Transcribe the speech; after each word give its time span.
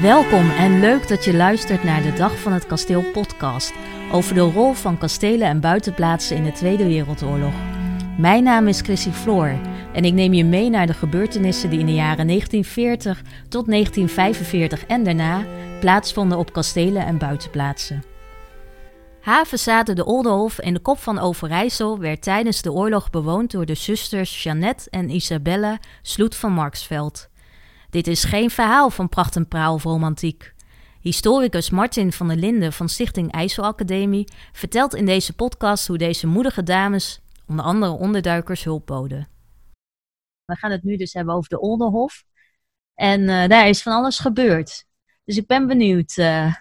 Welkom 0.00 0.50
en 0.50 0.80
leuk 0.80 1.08
dat 1.08 1.24
je 1.24 1.34
luistert 1.34 1.84
naar 1.84 2.02
de 2.02 2.12
Dag 2.12 2.38
van 2.38 2.52
het 2.52 2.66
Kasteel 2.66 3.02
podcast 3.02 3.72
over 4.12 4.34
de 4.34 4.40
rol 4.40 4.72
van 4.72 4.98
kastelen 4.98 5.48
en 5.48 5.60
buitenplaatsen 5.60 6.36
in 6.36 6.44
de 6.44 6.52
Tweede 6.52 6.86
Wereldoorlog. 6.86 7.52
Mijn 8.18 8.42
naam 8.42 8.68
is 8.68 8.80
Chrissy 8.80 9.10
Floor 9.10 9.60
en 9.92 10.04
ik 10.04 10.12
neem 10.12 10.32
je 10.32 10.44
mee 10.44 10.70
naar 10.70 10.86
de 10.86 10.94
gebeurtenissen 10.94 11.70
die 11.70 11.78
in 11.78 11.86
de 11.86 11.94
jaren 11.94 12.26
1940 12.26 13.22
tot 13.48 13.66
1945 13.66 14.86
en 14.86 15.04
daarna 15.04 15.44
plaatsvonden 15.80 16.38
op 16.38 16.52
kastelen 16.52 17.06
en 17.06 17.18
buitenplaatsen. 17.18 18.04
Havezade 19.20 19.92
de 19.92 20.04
Oldenhof 20.04 20.60
in 20.60 20.74
de 20.74 20.80
kop 20.80 20.98
van 20.98 21.18
Overijssel 21.18 21.98
werd 21.98 22.22
tijdens 22.22 22.62
de 22.62 22.72
oorlog 22.72 23.10
bewoond 23.10 23.50
door 23.50 23.66
de 23.66 23.74
zusters 23.74 24.42
Jeannette 24.42 24.90
en 24.90 25.10
Isabelle 25.10 25.78
Sloet 26.02 26.36
van 26.36 26.52
Marksveld. 26.52 27.29
Dit 27.90 28.06
is 28.06 28.24
geen 28.24 28.50
verhaal 28.50 28.90
van 28.90 29.08
pracht 29.08 29.36
en 29.36 29.48
praal 29.48 29.74
of 29.74 29.82
romantiek. 29.82 30.54
Historicus 31.00 31.70
Martin 31.70 32.12
van 32.12 32.28
der 32.28 32.36
Linden 32.36 32.72
van 32.72 32.88
Stichting 32.88 33.32
IJsselacademie 33.32 34.28
vertelt 34.52 34.94
in 34.94 35.06
deze 35.06 35.34
podcast 35.34 35.86
hoe 35.86 35.98
deze 35.98 36.26
moedige 36.26 36.62
dames 36.62 37.20
onder 37.46 37.64
andere 37.64 37.92
onderduikers 37.92 38.64
hulp 38.64 38.86
boden. 38.86 39.28
We 40.44 40.56
gaan 40.56 40.70
het 40.70 40.82
nu 40.82 40.96
dus 40.96 41.12
hebben 41.12 41.34
over 41.34 41.48
de 41.48 41.60
Oldenhof. 41.60 42.24
En 42.94 43.20
uh, 43.20 43.46
daar 43.46 43.68
is 43.68 43.82
van 43.82 43.92
alles 43.92 44.18
gebeurd. 44.18 44.84
Dus 45.24 45.36
ik 45.36 45.46
ben 45.46 45.66
benieuwd. 45.66 46.16
Uh... 46.16 46.54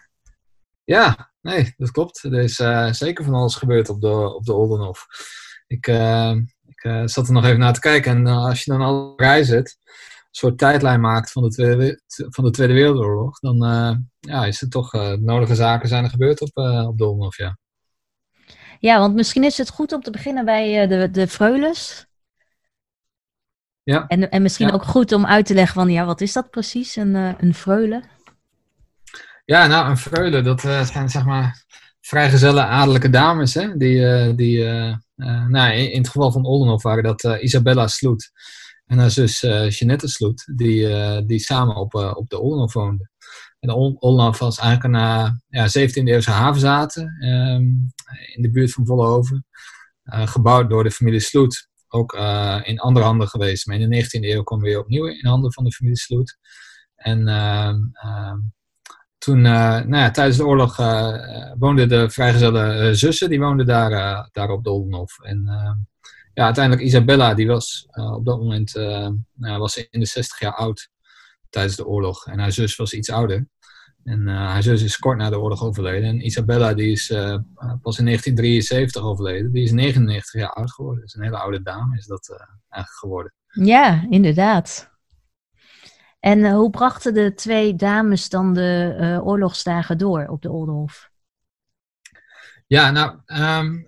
Ja, 0.84 1.32
nee, 1.42 1.74
dat 1.78 1.92
klopt. 1.92 2.24
Er 2.24 2.34
is 2.40 2.60
uh, 2.60 2.92
zeker 2.92 3.24
van 3.24 3.34
alles 3.34 3.56
gebeurd 3.56 3.90
op 3.90 4.02
de, 4.02 4.36
op 4.36 4.46
de 4.46 4.54
Oldenhof. 4.54 5.08
Ik, 5.68 5.88
ik 6.66 7.10
zat 7.10 7.28
er 7.28 7.34
nog 7.34 7.46
even 7.46 7.60
naar 7.60 7.74
te 7.74 7.80
kijken. 7.80 8.12
En 8.12 8.28
als 8.28 8.64
je 8.64 8.72
dan 8.72 8.82
al 8.82 9.14
reizen 9.18 9.64
soort 10.32 10.58
tijdlijn 10.58 11.02
maakt 11.02 11.32
van 11.32 11.44
de 11.44 11.50
Tweede, 11.50 12.02
van 12.08 12.44
de 12.44 12.52
tweede 12.52 12.74
Wereldoorlog, 12.74 13.40
dan 13.40 13.64
uh, 13.64 13.96
ja, 14.20 14.46
is 14.46 14.62
er 14.62 14.70
toch 14.70 14.94
uh, 14.94 15.12
nodige 15.12 15.56
zaken 15.56 15.88
zijn 15.88 16.04
er 16.04 16.10
gebeurd 16.10 16.42
op, 16.42 16.58
uh, 16.58 16.88
op 16.88 16.98
Dolmenhof, 16.98 17.38
ja. 17.38 17.58
Ja, 18.80 19.00
want 19.00 19.16
misschien 19.16 19.44
is 19.44 19.58
het 19.58 19.70
goed 19.70 19.92
om 19.92 20.02
te 20.02 20.12
beginnen 20.12 20.46
bij 20.46 20.88
de, 20.88 21.12
de 21.12 21.28
Freules. 21.28 22.08
Ja. 23.84 24.08
En, 24.08 24.30
en 24.30 24.42
misschien 24.42 24.72
ook 24.72 24.84
goed 24.84 25.12
om 25.12 25.26
uit 25.26 25.46
te 25.46 25.54
leggen 25.54 25.74
van, 25.74 25.90
ja, 25.90 26.06
wat 26.06 26.22
is 26.22 26.34
dat 26.34 26.50
precies, 26.50 26.96
een, 26.96 27.16
een 27.16 27.54
freule? 27.54 28.04
Ja, 29.46 29.68
nou, 29.68 29.90
een 29.90 29.98
freule, 29.98 30.42
dat 30.42 30.62
zijn 30.62 31.10
zeg 31.10 31.26
maar 31.26 31.66
vrijgezelle 32.02 32.64
adellijke 32.64 33.10
dames, 33.10 33.54
hè, 33.54 33.78
die, 33.78 34.36
die 34.36 34.64
nou, 35.48 35.74
in, 35.74 35.98
het 35.98 36.10
geval 36.10 36.32
van 36.32 36.46
Oldenhof 36.46 36.84
waren 36.84 37.04
dat 37.04 37.24
Isabella 37.24 37.88
Sloet 37.88 38.32
en 38.90 38.98
haar 38.98 39.12
zus 39.12 39.44
uh, 39.44 39.70
Jeanette 39.70 40.08
Sloet, 40.08 40.52
die, 40.56 40.90
uh, 40.90 41.20
die 41.26 41.40
samen 41.40 41.76
op, 41.76 41.94
uh, 41.94 42.12
op 42.16 42.30
de 42.30 42.40
Oldenhof 42.40 42.74
woonden. 42.74 43.12
En 43.60 43.68
de 43.68 43.76
Oldenhof 43.76 44.40
was 44.40 44.58
eigenlijk 44.58 44.96
een 44.96 45.42
ja, 45.48 45.68
17e 45.68 46.04
eeuwse 46.04 46.32
havenzaten 46.32 47.04
um, 47.04 47.94
in 48.36 48.42
de 48.42 48.52
buurt 48.52 48.72
van 48.72 48.86
Vollenhoven. 48.86 49.46
gebouwd 50.04 50.70
door 50.70 50.84
de 50.84 50.92
familie 50.92 51.20
Sloet. 51.20 51.68
Ook 51.88 52.14
in 52.64 52.80
andere 52.80 53.06
handen 53.06 53.28
geweest. 53.28 53.68
Maar 53.68 53.80
in 53.80 53.90
de 53.90 54.04
19e 54.04 54.10
eeuw 54.10 54.44
kwam 54.44 54.60
weer 54.60 54.80
opnieuw 54.80 55.06
in 55.06 55.26
handen 55.26 55.54
van 55.54 55.64
de 55.64 55.72
familie 55.72 55.98
Sloet. 55.98 56.38
En 56.96 57.28
ehm, 57.28 57.78
ehm, 57.94 58.38
toen, 59.18 59.42
nou 59.42 59.96
ja, 59.96 60.12
tijdens 60.12 60.38
de 60.38 60.46
oorlog 60.46 60.78
woonden 61.58 61.90
de 61.90 62.10
vrijgezelle 62.10 62.96
zussen, 62.96 63.30
die 63.30 63.40
woonden 63.40 63.66
daar, 63.66 64.30
daar 64.32 64.50
op 64.50 64.64
de 64.64 64.70
Oldenhof. 64.70 65.20
En 65.20 65.48
ja, 66.40 66.46
uiteindelijk 66.46 66.86
Isabella, 66.86 67.34
die 67.34 67.48
was 67.48 67.88
uh, 67.92 68.14
op 68.14 68.26
dat 68.26 68.38
moment 68.38 68.76
uh, 68.76 69.10
was 69.58 69.88
in 69.90 70.00
de 70.00 70.06
60 70.06 70.40
jaar 70.40 70.56
oud 70.56 70.90
tijdens 71.50 71.76
de 71.76 71.86
oorlog. 71.86 72.26
En 72.26 72.40
haar 72.40 72.52
zus 72.52 72.76
was 72.76 72.94
iets 72.94 73.10
ouder. 73.10 73.48
En 74.04 74.20
uh, 74.28 74.36
haar 74.36 74.64
zus 74.64 74.82
is 74.82 74.98
kort 74.98 75.18
na 75.18 75.30
de 75.30 75.40
oorlog 75.40 75.64
overleden. 75.64 76.10
En 76.10 76.26
Isabella, 76.26 76.74
die 76.74 76.92
is 76.92 77.08
pas 77.82 77.98
in 77.98 78.06
1973 78.06 79.02
overleden. 79.04 79.52
Die 79.52 79.64
is 79.64 79.72
99 79.72 80.42
jaar 80.42 80.54
oud 80.54 80.72
geworden. 80.72 81.02
Dus 81.02 81.16
een 81.16 81.24
hele 81.24 81.38
oude 81.38 81.62
dame 81.62 81.98
is 81.98 82.06
dat 82.06 82.30
eigenlijk 82.70 83.00
geworden. 83.00 83.34
Ja, 83.46 84.06
inderdaad. 84.10 84.92
En 86.20 86.52
hoe 86.52 86.70
brachten 86.70 87.14
de 87.14 87.34
twee 87.34 87.76
dames 87.76 88.30
dan 88.30 88.54
de 88.54 89.22
oorlogsdagen 89.24 89.98
door 89.98 90.26
op 90.28 90.42
de 90.42 90.52
Oldenhof? 90.52 91.10
Ja, 92.68 92.92
nou, 92.92 93.18
um, 93.26 93.88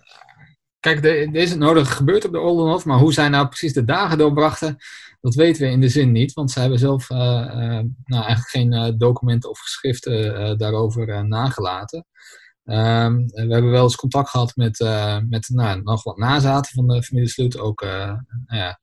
Kijk, 0.82 1.06
er 1.06 1.36
is 1.36 1.50
het 1.50 1.60
nodige 1.60 1.92
gebeurd 1.92 2.26
op 2.26 2.32
de 2.32 2.40
Oldenhof, 2.40 2.86
maar 2.86 3.00
hoe 3.00 3.14
zij 3.14 3.30
nou 3.30 3.48
precies 3.48 3.74
de 3.74 3.84
dagen 3.84 4.18
doorbrachten, 4.18 4.78
dat 5.20 5.36
weten 5.36 5.62
we 5.62 5.70
in 5.70 5.82
de 5.82 5.90
zin 5.90 6.12
niet, 6.12 6.34
want 6.34 6.52
zij 6.52 6.62
hebben 6.62 6.80
zelf 6.80 7.10
uh, 7.10 7.18
uh, 7.18 7.54
nou, 8.06 8.24
eigenlijk 8.24 8.50
geen 8.50 8.74
uh, 8.74 8.88
documenten 8.98 9.50
of 9.50 9.60
geschriften 9.60 10.58
daarover 10.58 11.28
nagelaten. 11.28 12.06
Um, 12.66 13.26
we 13.26 13.48
hebben 13.48 13.72
wel 13.72 13.84
eens 13.84 13.96
contact 13.96 14.30
gehad 14.30 14.56
met, 14.56 14.80
met 15.30 15.50
nou, 15.50 15.82
nog 15.82 16.04
wat 16.04 16.18
nazaten 16.18 16.74
van 16.74 16.88
de 16.88 17.04
familie 17.04 17.30
Sloot, 17.30 17.58
ook 17.58 17.86
nou 18.46 18.76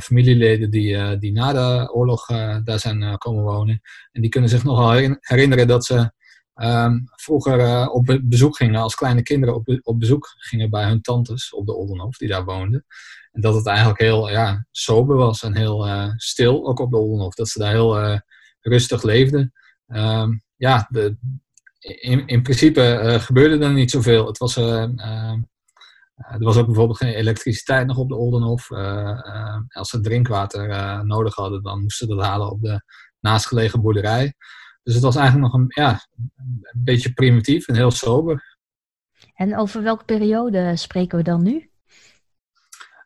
familieleden 0.00 0.70
die, 0.70 1.18
die 1.18 1.32
na 1.32 1.52
de 1.52 1.92
oorlog 1.92 2.26
daar 2.64 2.78
zijn 2.78 3.18
komen 3.18 3.44
wonen. 3.44 3.80
En 4.12 4.20
die 4.20 4.30
kunnen 4.30 4.50
zich 4.50 4.64
nog 4.64 4.78
wel 4.78 5.16
herinneren 5.20 5.66
dat 5.66 5.84
ze 5.84 6.10
Um, 6.62 7.04
vroeger 7.14 7.58
uh, 7.58 7.88
op 7.92 8.20
bezoek 8.22 8.56
gingen, 8.56 8.80
als 8.80 8.94
kleine 8.94 9.22
kinderen 9.22 9.54
op, 9.54 9.80
op 9.82 9.98
bezoek 9.98 10.34
gingen 10.36 10.70
bij 10.70 10.88
hun 10.88 11.00
tantes 11.00 11.54
op 11.54 11.66
de 11.66 11.74
Oldenhof, 11.74 12.16
die 12.16 12.28
daar 12.28 12.44
woonden. 12.44 12.84
En 13.32 13.40
dat 13.40 13.54
het 13.54 13.66
eigenlijk 13.66 14.00
heel 14.00 14.30
ja, 14.30 14.66
sober 14.70 15.16
was 15.16 15.42
en 15.42 15.56
heel 15.56 15.86
uh, 15.86 16.12
stil, 16.16 16.66
ook 16.66 16.78
op 16.78 16.90
de 16.90 16.96
Oldenhof. 16.96 17.34
Dat 17.34 17.48
ze 17.48 17.58
daar 17.58 17.70
heel 17.70 18.04
uh, 18.04 18.18
rustig 18.60 19.02
leefden. 19.02 19.52
Um, 19.86 20.42
ja, 20.56 20.86
de, 20.90 21.16
in, 21.78 22.26
in 22.26 22.42
principe 22.42 23.16
gebeurde 23.20 23.64
er 23.64 23.72
niet 23.72 23.90
zoveel. 23.90 24.26
Het 24.26 24.38
was, 24.38 24.56
ehm, 24.56 24.98
er 26.14 26.38
was 26.38 26.56
ook 26.56 26.66
bijvoorbeeld 26.66 26.98
geen 26.98 27.14
elektriciteit 27.14 27.86
nog 27.86 27.96
op 27.96 28.08
de 28.08 28.16
Oldenhof. 28.16 28.70
als 29.68 29.90
ze 29.90 30.00
drinkwater 30.00 31.06
nodig 31.06 31.34
hadden, 31.34 31.62
dan 31.62 31.82
moesten 31.82 32.08
ze 32.08 32.14
dat 32.14 32.24
halen 32.24 32.50
op 32.50 32.62
de 32.62 32.82
naastgelegen 33.20 33.80
boerderij. 33.80 34.34
Dus 34.82 34.94
het 34.94 35.02
was 35.02 35.16
eigenlijk 35.16 35.52
nog 35.52 35.62
een, 35.62 35.66
ja, 35.68 36.00
een 36.80 36.84
beetje 36.84 37.12
primitief 37.12 37.68
en 37.68 37.74
heel 37.74 37.90
sober. 37.90 38.58
En 39.34 39.56
over 39.56 39.82
welke 39.82 40.04
periode 40.04 40.76
spreken 40.76 41.18
we 41.18 41.24
dan 41.24 41.42
nu? 41.42 41.70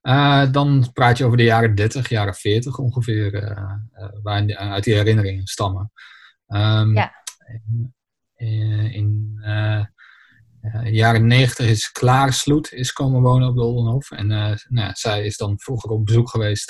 Uh, 0.03 0.53
dan 0.53 0.91
praat 0.93 1.19
je 1.19 1.25
over 1.25 1.37
de 1.37 1.43
jaren 1.43 1.75
30, 1.75 2.09
jaren 2.09 2.35
40 2.35 2.79
ongeveer, 2.79 3.35
uh, 3.35 3.73
uh, 3.99 4.09
waar 4.23 4.57
uit 4.57 4.85
die 4.85 4.95
herinneringen 4.95 5.47
stammen. 5.47 5.93
Um, 6.47 6.95
ja. 6.95 7.13
In, 8.37 8.93
in 8.93 9.37
de 10.61 10.91
jaren 10.91 11.27
90 11.27 11.67
is 11.67 11.91
Klaar 11.91 12.33
Sloet 12.33 12.73
is 12.73 12.93
komen 12.93 13.23
wonen 13.23 13.49
op 13.49 13.55
de 13.55 13.63
Oldenhof. 13.63 14.11
En 14.11 14.27
nou, 14.69 14.91
zij 14.93 15.25
is 15.25 15.37
dan 15.37 15.59
vroeger 15.59 15.91
op 15.91 16.05
bezoek 16.05 16.31
geweest 16.31 16.69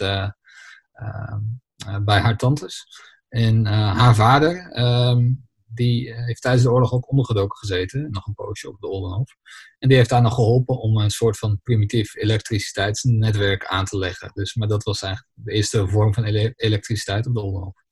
bij 2.04 2.20
haar 2.20 2.36
tantes. 2.36 2.86
En 3.28 3.66
haar 3.66 4.14
vader, 4.14 4.78
um, 4.78 5.46
die 5.74 6.12
eh, 6.12 6.24
heeft 6.24 6.42
tijdens 6.42 6.64
de 6.64 6.70
oorlog 6.70 6.92
ook 6.92 7.10
ondergedoken 7.10 7.58
gezeten, 7.58 8.10
nog 8.10 8.26
een 8.26 8.34
poosje 8.34 8.68
op 8.68 8.80
de 8.80 8.88
Oldenhof. 8.88 9.36
En 9.78 9.88
die 9.88 9.96
heeft 9.96 10.10
daar 10.10 10.22
nog 10.22 10.34
geholpen 10.34 10.78
om 10.78 10.96
een 10.96 11.10
soort 11.10 11.38
van 11.38 11.60
primitief 11.62 12.14
elektriciteitsnetwerk 12.14 13.66
aan 13.66 13.84
te 13.84 13.98
leggen. 13.98 14.30
Dus, 14.34 14.54
maar 14.54 14.68
dat 14.68 14.82
was 14.82 15.02
eigenlijk 15.02 15.32
de 15.36 15.52
eerste 15.52 15.88
vorm 15.88 16.14
van 16.14 16.24
ele 16.24 16.52
elektriciteit 16.56 17.26
op 17.26 17.34
de 17.34 17.40
Oldenhof. 17.40 17.82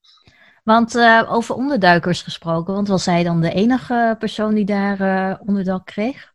Want 0.65 0.94
uh, 0.94 1.32
over 1.32 1.54
onderduikers 1.54 2.22
gesproken, 2.22 2.75
want 2.75 2.88
was 2.88 3.06
hij 3.06 3.22
dan 3.22 3.41
de 3.41 3.53
enige 3.53 4.16
persoon 4.19 4.54
die 4.54 4.65
daar 4.65 5.00
uh, 5.00 5.41
onderdak 5.41 5.87
kreeg? 5.87 6.32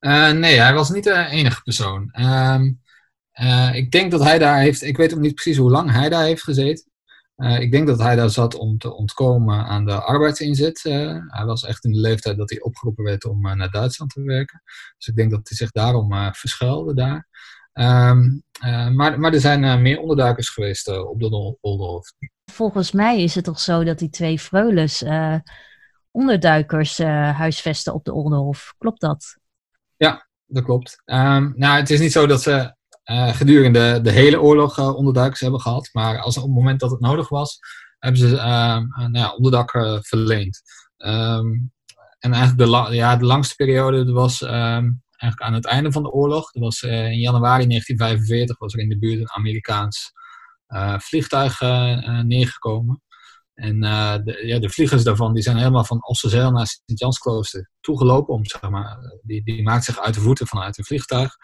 Uh, 0.00 0.30
nee, 0.30 0.58
hij 0.58 0.74
was 0.74 0.90
niet 0.90 1.04
de 1.04 1.26
enige 1.30 1.62
persoon. 1.62 2.14
Um, 2.20 2.80
ik 3.72 3.90
denk 3.90 4.10
dat 4.10 4.22
hij 4.22 4.38
daar 4.38 4.58
heeft, 4.58 4.82
ik 4.82 4.96
weet 4.96 5.14
ook 5.14 5.20
niet 5.20 5.34
precies 5.34 5.56
hoe 5.56 5.70
lang 5.70 5.90
hij 5.90 6.08
daar 6.08 6.24
heeft 6.24 6.42
gezeten. 6.42 6.89
Uh, 7.40 7.60
ik 7.60 7.70
denk 7.70 7.86
dat 7.86 7.98
hij 7.98 8.16
daar 8.16 8.30
zat 8.30 8.54
om 8.54 8.78
te 8.78 8.94
ontkomen 8.94 9.64
aan 9.64 9.84
de 9.84 10.00
arbeidsinzet. 10.00 10.84
Uh, 10.84 11.16
hij 11.26 11.44
was 11.44 11.64
echt 11.64 11.84
in 11.84 11.92
de 11.92 11.98
leeftijd 12.00 12.36
dat 12.36 12.50
hij 12.50 12.60
opgeroepen 12.60 13.04
werd 13.04 13.24
om 13.24 13.46
uh, 13.46 13.52
naar 13.52 13.70
Duitsland 13.70 14.10
te 14.10 14.22
werken. 14.22 14.62
Dus 14.96 15.06
ik 15.06 15.16
denk 15.16 15.30
dat 15.30 15.48
hij 15.48 15.56
zich 15.56 15.70
daarom 15.70 16.34
verschuilde 16.34 16.94
daar. 16.94 17.28
Um, 17.72 18.42
maar, 18.94 19.20
maar 19.20 19.32
er 19.32 19.40
zijn 19.40 19.82
meer 19.82 20.00
onderduikers 20.00 20.48
geweest 20.48 20.88
op 20.88 21.20
de 21.20 21.56
Oldenhof. 21.60 22.12
Volgens 22.52 22.92
mij 22.92 23.22
is 23.22 23.34
het 23.34 23.44
toch 23.44 23.60
zo 23.60 23.84
dat 23.84 23.98
die 23.98 24.10
twee 24.10 24.38
freules 24.38 25.04
onderduikers 26.10 26.98
huisvesten 26.98 27.94
op 27.94 28.04
de 28.04 28.12
Oldenhof. 28.12 28.74
Klopt 28.78 29.00
dat? 29.00 29.38
Ja, 29.96 30.28
dat 30.46 30.64
klopt. 30.64 31.02
Um, 31.04 31.52
nou, 31.56 31.78
het 31.78 31.90
is 31.90 32.00
niet 32.00 32.12
zo 32.12 32.26
dat 32.26 32.42
ze 32.42 32.74
gedurende 33.10 34.00
de 34.00 34.10
hele 34.10 34.40
oorlog 34.40 34.78
uh, 34.78 34.96
onderduikers 34.96 35.40
hebben 35.40 35.60
gehad. 35.60 35.88
Maar 35.92 36.18
als, 36.18 36.36
op 36.36 36.42
het 36.42 36.52
moment 36.52 36.80
dat 36.80 36.90
het 36.90 37.00
nodig 37.00 37.28
was, 37.28 37.58
hebben 37.98 38.20
ze 38.20 38.26
uh, 38.26 38.42
nou 38.96 39.18
ja, 39.18 39.34
onderdak 39.34 39.70
verleend. 40.00 40.62
Um, 40.98 41.72
en 42.18 42.32
eigenlijk 42.32 42.70
de, 42.70 42.94
ja, 42.94 43.16
de 43.16 43.24
langste 43.24 43.54
periode 43.54 44.12
was 44.12 44.40
um, 44.40 45.02
eigenlijk 45.16 45.40
aan 45.42 45.54
het 45.54 45.66
einde 45.66 45.92
van 45.92 46.02
de 46.02 46.10
oorlog. 46.10 46.52
Dat 46.52 46.62
was 46.62 46.82
in 46.82 47.18
januari 47.18 47.66
1945 47.66 48.58
was 48.58 48.74
er 48.74 48.80
in 48.80 48.88
de 48.88 48.98
buurt 48.98 49.20
een 49.20 49.30
Amerikaans 49.30 50.12
vliegtuig 50.98 51.60
neergekomen. 52.22 53.02
En 53.54 53.80
de, 54.24 54.42
ja, 54.46 54.58
de 54.58 54.70
vliegers 54.70 55.02
daarvan 55.02 55.34
die 55.34 55.42
zijn 55.42 55.56
helemaal 55.56 55.84
van 55.84 56.06
Osterzeil 56.06 56.50
naar 56.50 56.66
Sint-Jansklooster 56.66 57.70
toegelopen. 57.80 58.34
Om, 58.34 58.44
zeg 58.44 58.70
maar, 58.70 58.96
die, 59.22 59.44
die 59.44 59.62
maakt 59.62 59.84
zich 59.84 60.00
uit 60.00 60.14
de 60.14 60.20
voeten 60.20 60.46
vanuit 60.46 60.78
een 60.78 60.84
vliegtuig. 60.84 61.36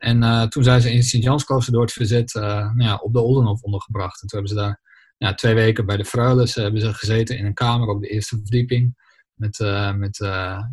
En 0.00 0.48
toen 0.48 0.64
zijn 0.64 0.80
ze 0.80 0.92
in 0.92 1.02
Sint-Jansklooster 1.02 1.72
door 1.72 1.82
het 1.82 1.92
verzet 1.92 2.34
nou 2.34 2.82
ja, 2.82 2.96
op 2.96 3.12
de 3.12 3.20
Oldenhof 3.20 3.62
ondergebracht. 3.62 4.22
En 4.22 4.28
toen 4.28 4.38
hebben 4.38 4.58
ze 4.58 4.64
daar 4.64 4.80
ja, 5.18 5.34
twee 5.34 5.54
weken 5.54 5.86
bij 5.86 5.96
de 5.96 6.04
Fruiles 6.04 6.54
hebben 6.54 6.80
ze 6.80 6.94
gezeten 6.94 7.38
in 7.38 7.46
een 7.46 7.54
kamer 7.54 7.88
op 7.88 8.00
de 8.00 8.08
eerste 8.08 8.36
verdieping. 8.36 9.08
Met, 9.34 9.58
met 9.96 10.16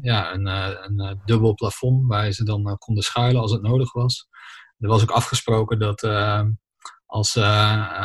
ja, 0.01 0.33
een, 0.33 0.45
een 0.45 1.21
dubbel 1.25 1.53
plafond 1.53 2.07
waar 2.07 2.31
ze 2.31 2.43
dan 2.43 2.77
konden 2.77 3.03
schuilen 3.03 3.41
als 3.41 3.51
het 3.51 3.61
nodig 3.61 3.93
was. 3.93 4.27
Er 4.79 4.87
was 4.87 5.01
ook 5.01 5.11
afgesproken 5.11 5.79
dat 5.79 6.03
als, 7.05 7.37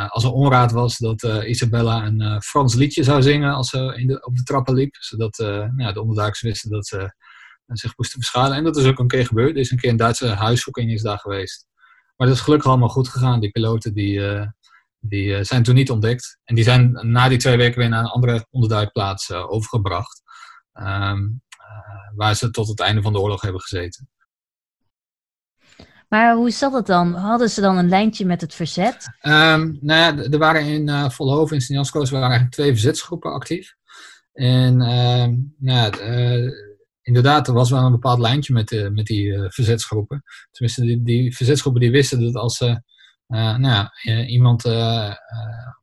als 0.08 0.24
er 0.24 0.32
onraad 0.32 0.72
was, 0.72 0.98
dat 0.98 1.22
Isabella 1.22 2.06
een 2.06 2.42
Frans 2.42 2.74
liedje 2.74 3.02
zou 3.02 3.22
zingen 3.22 3.54
als 3.54 3.68
ze 3.68 3.94
in 3.96 4.06
de, 4.06 4.24
op 4.24 4.36
de 4.36 4.42
trappen 4.42 4.74
liep. 4.74 4.94
Zodat 4.94 5.36
ja, 5.76 5.92
de 5.92 6.00
onderduikers 6.00 6.40
wisten 6.40 6.70
dat 6.70 6.86
ze 6.86 7.14
zich 7.66 7.96
moesten 7.96 8.20
verschuilen. 8.20 8.56
En 8.56 8.64
dat 8.64 8.76
is 8.76 8.86
ook 8.86 8.98
een 8.98 9.08
keer 9.08 9.26
gebeurd. 9.26 9.50
Er 9.50 9.60
is 9.60 9.70
een 9.70 9.78
keer 9.78 9.90
een 9.90 9.96
Duitse 9.96 10.28
huiszoeking 10.28 10.92
is 10.92 11.02
daar 11.02 11.18
geweest. 11.18 11.66
Maar 12.16 12.26
dat 12.26 12.36
is 12.36 12.42
gelukkig 12.42 12.68
allemaal 12.68 12.88
goed 12.88 13.08
gegaan. 13.08 13.40
Die 13.40 13.50
piloten 13.50 13.94
die, 13.94 14.20
die 14.98 15.44
zijn 15.44 15.62
toen 15.62 15.74
niet 15.74 15.90
ontdekt. 15.90 16.38
En 16.44 16.54
die 16.54 16.64
zijn 16.64 16.98
na 17.10 17.28
die 17.28 17.38
twee 17.38 17.56
weken 17.56 17.78
weer 17.78 17.88
naar 17.88 18.04
een 18.04 18.10
andere 18.10 18.46
onderduikplaats 18.50 19.32
overgebracht. 19.32 20.22
Ehm, 20.72 21.28
eh, 21.72 22.16
waar 22.16 22.36
ze 22.36 22.50
tot 22.50 22.68
het 22.68 22.80
einde 22.80 23.02
van 23.02 23.12
de 23.12 23.20
oorlog 23.20 23.40
hebben 23.40 23.60
gezeten. 23.60 24.08
Maar 26.08 26.34
hoe 26.34 26.50
zat 26.50 26.72
het 26.72 26.86
dan? 26.86 27.14
Hadden 27.14 27.50
ze 27.50 27.60
dan 27.60 27.76
een 27.76 27.88
lijntje 27.88 28.26
met 28.26 28.40
het 28.40 28.54
verzet? 28.54 29.08
Um, 29.22 29.78
nou 29.80 30.00
ja, 30.00 30.16
er 30.30 30.38
waren 30.38 30.64
in 30.64 30.88
uh, 30.88 31.10
Volhoven 31.10 31.56
en 31.56 31.62
sint 31.62 31.90
waren 31.90 32.12
eigenlijk 32.12 32.50
twee 32.50 32.70
verzetsgroepen 32.70 33.32
actief. 33.32 33.74
En 34.32 34.80
uh, 34.80 35.26
nou, 35.58 36.00
uh, 36.00 36.52
inderdaad, 37.02 37.48
er 37.48 37.54
was 37.54 37.70
wel 37.70 37.84
een 37.84 37.92
bepaald 37.92 38.18
lijntje 38.18 38.52
met, 38.52 38.72
uh, 38.72 38.88
met 38.88 39.06
die 39.06 39.50
verzetsgroepen. 39.50 40.22
Tenminste, 40.50 40.82
die, 40.82 41.02
die 41.02 41.36
verzetsgroepen 41.36 41.80
die 41.80 41.90
wisten 41.90 42.20
dat 42.20 42.34
als 42.34 42.56
ze 42.56 42.82
nou 43.26 43.62
ja, 43.62 43.92
iemand 44.26 44.64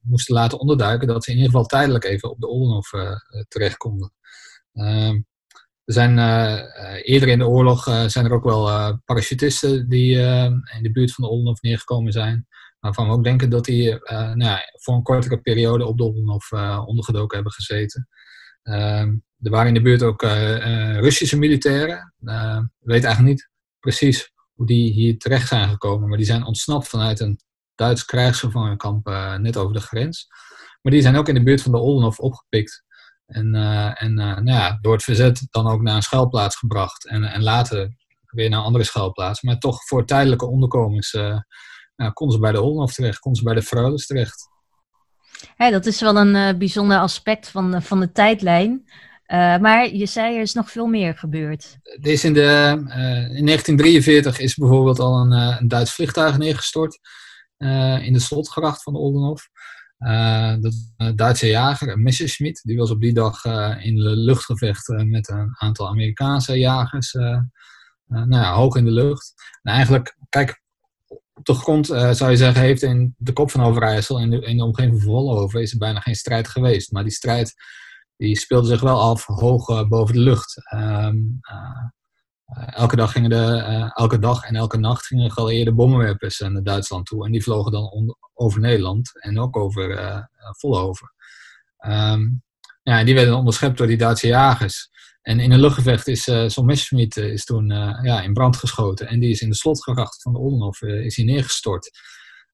moesten 0.02 0.36
laten 0.36 0.60
onderduiken, 0.60 1.08
dat 1.08 1.24
ze 1.24 1.32
in 1.32 1.36
ieder 1.38 1.52
geval 1.52 1.66
tijdelijk 1.66 2.04
even 2.04 2.30
op 2.30 2.40
de 2.40 2.48
Oldenhof 2.48 2.90
terecht 3.48 3.78
konden. 3.78 4.14
Ehm, 4.74 5.20
er 5.90 5.96
zijn 5.96 6.20
eh, 6.20 6.58
eh, 6.58 7.02
eerder 7.04 7.30
in 7.30 7.40
de 7.40 7.48
oorlog 7.48 7.88
eh, 7.88 8.06
zijn 8.06 8.26
er 8.26 8.32
ook 8.32 8.44
wel 8.44 8.98
parachutisten 9.06 9.90
die 9.90 10.16
in 10.16 10.82
de 10.82 10.92
buurt 10.92 11.14
van 11.14 11.24
de 11.24 11.30
Oldenhof 11.30 11.62
neergekomen 11.62 12.12
zijn. 12.12 12.48
Waarvan 12.80 13.08
we 13.08 13.14
ook 13.14 13.24
denken 13.24 13.50
dat 13.50 13.66
die 13.66 13.90
nou 14.10 14.44
ja, 14.44 14.60
voor 14.72 14.96
een 14.96 15.04
kortere 15.04 15.42
periode 15.42 15.86
op 15.86 15.98
de 15.98 16.04
Oldenhof 16.04 16.52
ondergedoken 16.86 17.36
hebben 17.36 17.54
gezeten. 17.54 18.08
Ehm, 18.64 19.18
er 19.42 19.52
waren 19.52 19.68
in 19.68 19.74
de 19.74 19.82
buurt 19.82 20.04
ook 20.04 20.22
Russische 21.02 21.38
militairen. 21.38 22.14
we 22.18 22.70
weten 22.80 23.08
eigenlijk 23.08 23.36
niet 23.36 23.50
precies 23.80 24.32
hoe 24.54 24.66
die 24.66 24.92
hier 24.92 25.18
terecht 25.18 25.48
zijn 25.48 25.70
gekomen. 25.70 26.08
Maar 26.08 26.18
die 26.18 26.26
zijn 26.26 26.46
ontsnapt 26.46 26.88
vanuit 26.88 27.20
een 27.20 27.40
Duits 27.76 28.06
krijgsgevangenkamp 28.06 29.08
net 29.38 29.58
over 29.58 29.74
de 29.74 29.82
grens. 29.82 30.28
Maar 30.82 30.92
die 30.92 31.02
zijn 31.02 31.16
ook 31.16 31.28
in 31.28 31.34
de 31.34 31.44
buurt 31.44 31.62
van 31.62 31.72
de 31.72 31.78
Oldenhof 31.78 32.20
opgepikt. 32.20 32.84
En, 33.26 33.56
en 33.96 34.14
nou 34.14 34.44
ja, 34.44 34.78
door 34.82 34.94
het 34.94 35.04
verzet 35.04 35.48
dan 35.50 35.68
ook 35.68 35.82
naar 35.82 35.96
een 35.96 36.02
schuilplaats 36.02 36.56
gebracht. 36.56 37.08
En, 37.08 37.24
en 37.24 37.44
later 37.44 37.96
weer 38.32 38.50
naar 38.50 38.60
een 38.60 38.66
andere 38.66 38.84
schuilplaats. 38.84 39.42
Maar 39.42 39.58
toch 39.58 39.88
voor 39.88 40.06
tijdelijke 40.06 40.46
onderkomens 40.46 41.14
uh, 41.14 41.40
konden 42.14 42.36
ze 42.36 42.42
bij 42.42 42.52
de 42.52 42.62
Oldenhof 42.62 42.94
terecht, 42.94 43.20
konden 43.20 43.42
ze 43.42 43.48
bij 43.48 43.56
de 43.56 43.68
Freules 43.68 44.06
terecht. 44.06 44.48
Dat 45.58 45.86
is 45.86 46.02
wel 46.02 46.18
een 46.18 46.58
bijzonder 46.58 46.98
aspect 46.98 47.50
van, 47.50 47.82
van 47.82 48.00
de 48.00 48.12
tijdlijn. 48.12 48.90
Maar 49.36 49.94
je 49.94 50.06
zei 50.06 50.36
er 50.36 50.42
is 50.42 50.54
nog 50.54 50.72
veel 50.72 50.88
meer 50.88 51.18
gebeurd. 51.18 51.78
Is 52.02 52.24
in, 52.24 52.34
de, 52.34 52.72
in 53.34 53.46
1943 53.46 54.40
is 54.40 54.56
bijvoorbeeld 54.56 55.00
al 55.00 55.22
een, 55.22 55.32
een 55.32 55.68
Duits 55.68 55.94
vliegtuig 55.94 56.38
neergestort 56.38 57.00
in 58.02 58.14
de 58.14 58.20
slotgracht 58.20 58.84
van 58.84 58.94
de 58.94 59.00
Oldenhof. 59.00 59.50
Uh, 60.00 60.56
uh, 60.98 61.12
Duitse 61.16 61.48
jager, 61.48 62.00
Messerschmitt, 62.00 62.62
die 62.64 62.78
was 62.78 62.92
op 62.92 63.02
die 63.02 63.14
dag 63.14 63.46
uh, 63.46 63.76
in 63.80 63.96
de 63.96 64.16
luchtgevecht 64.16 64.88
met 64.88 65.30
een 65.30 65.56
aantal 65.58 65.88
Amerikaanse 65.88 66.60
jagers, 66.60 67.14
nou 68.08 68.30
ja, 68.30 68.54
hoog 68.54 68.76
in 68.76 68.86
de 68.86 68.92
lucht. 68.92 69.34
En 69.62 69.74
eigenlijk, 69.74 70.18
kijk, 70.30 70.62
op 71.34 71.46
de 71.46 71.54
grond 71.54 71.86
zou 71.86 72.30
je 72.30 72.38
zeggen, 72.38 72.62
heeft 72.62 72.82
in 72.82 73.16
de 73.18 73.34
kop 73.34 73.52
van 73.52 73.64
Overijssel, 73.64 74.20
in 74.20 74.30
de, 74.30 74.42
in 74.42 74.58
de 74.58 74.64
omgeving 74.64 75.02
van 75.02 75.12
Vollenhoven, 75.12 75.62
is 75.62 75.72
er 75.72 75.78
bijna 75.78 76.00
geen 76.00 76.16
strijd 76.16 76.48
geweest. 76.48 76.92
Maar 76.92 77.04
die 77.04 77.12
strijd 77.12 77.54
die 78.20 78.38
speelde 78.38 78.68
zich 78.68 78.82
wel 78.82 79.02
af 79.02 79.26
hoog 79.26 79.88
boven 79.88 80.14
de 80.14 80.20
lucht. 80.20 80.62
Ehm, 80.72 81.18
eh, 81.42 82.78
elke, 82.78 82.96
dag 82.96 83.12
gingen 83.12 83.30
de, 83.30 83.64
eh, 83.66 83.90
elke 83.94 84.20
dag 84.20 84.44
en 84.44 84.56
elke 84.56 84.78
nacht 84.78 85.06
gingen 85.06 85.32
geallieerde 85.32 85.74
bommenwerpers 85.74 86.40
naar 86.40 86.64
Duitsland 86.64 87.06
toe. 87.06 87.26
En 87.26 87.32
die 87.32 87.44
vlogen 87.44 87.72
dan 87.72 88.18
over 88.34 88.60
Nederland 88.60 89.22
en 89.22 89.40
ook 89.40 89.58
over 89.58 90.28
Vollenhoven. 90.58 91.14
Um, 91.86 92.44
ja, 92.84 93.00
en 93.00 93.06
die 93.06 93.16
werden 93.16 93.36
onderschept 93.36 93.78
door 93.78 93.88
die 93.88 93.98
Duitse 93.98 94.28
jagers. 94.28 94.90
En 95.22 95.40
in 95.40 95.52
een 95.52 95.60
luchtgevecht 95.60 96.08
is 96.08 96.24
zo'n 96.24 96.66
Messerschmitt 96.66 97.18
is 97.18 97.46
toen 97.46 97.68
ja, 98.02 98.22
in 98.22 98.34
brand 98.34 98.58
geschoten. 98.58 99.08
En 99.08 99.20
die 99.20 99.30
is 99.30 99.42
in 99.42 99.50
de 99.50 99.56
slotgracht 99.56 100.22
van 100.22 100.34
de 100.34 100.40
Oldenhof 100.40 100.82
is 100.82 101.16
hij 101.16 101.26
neergestort. 101.26 101.90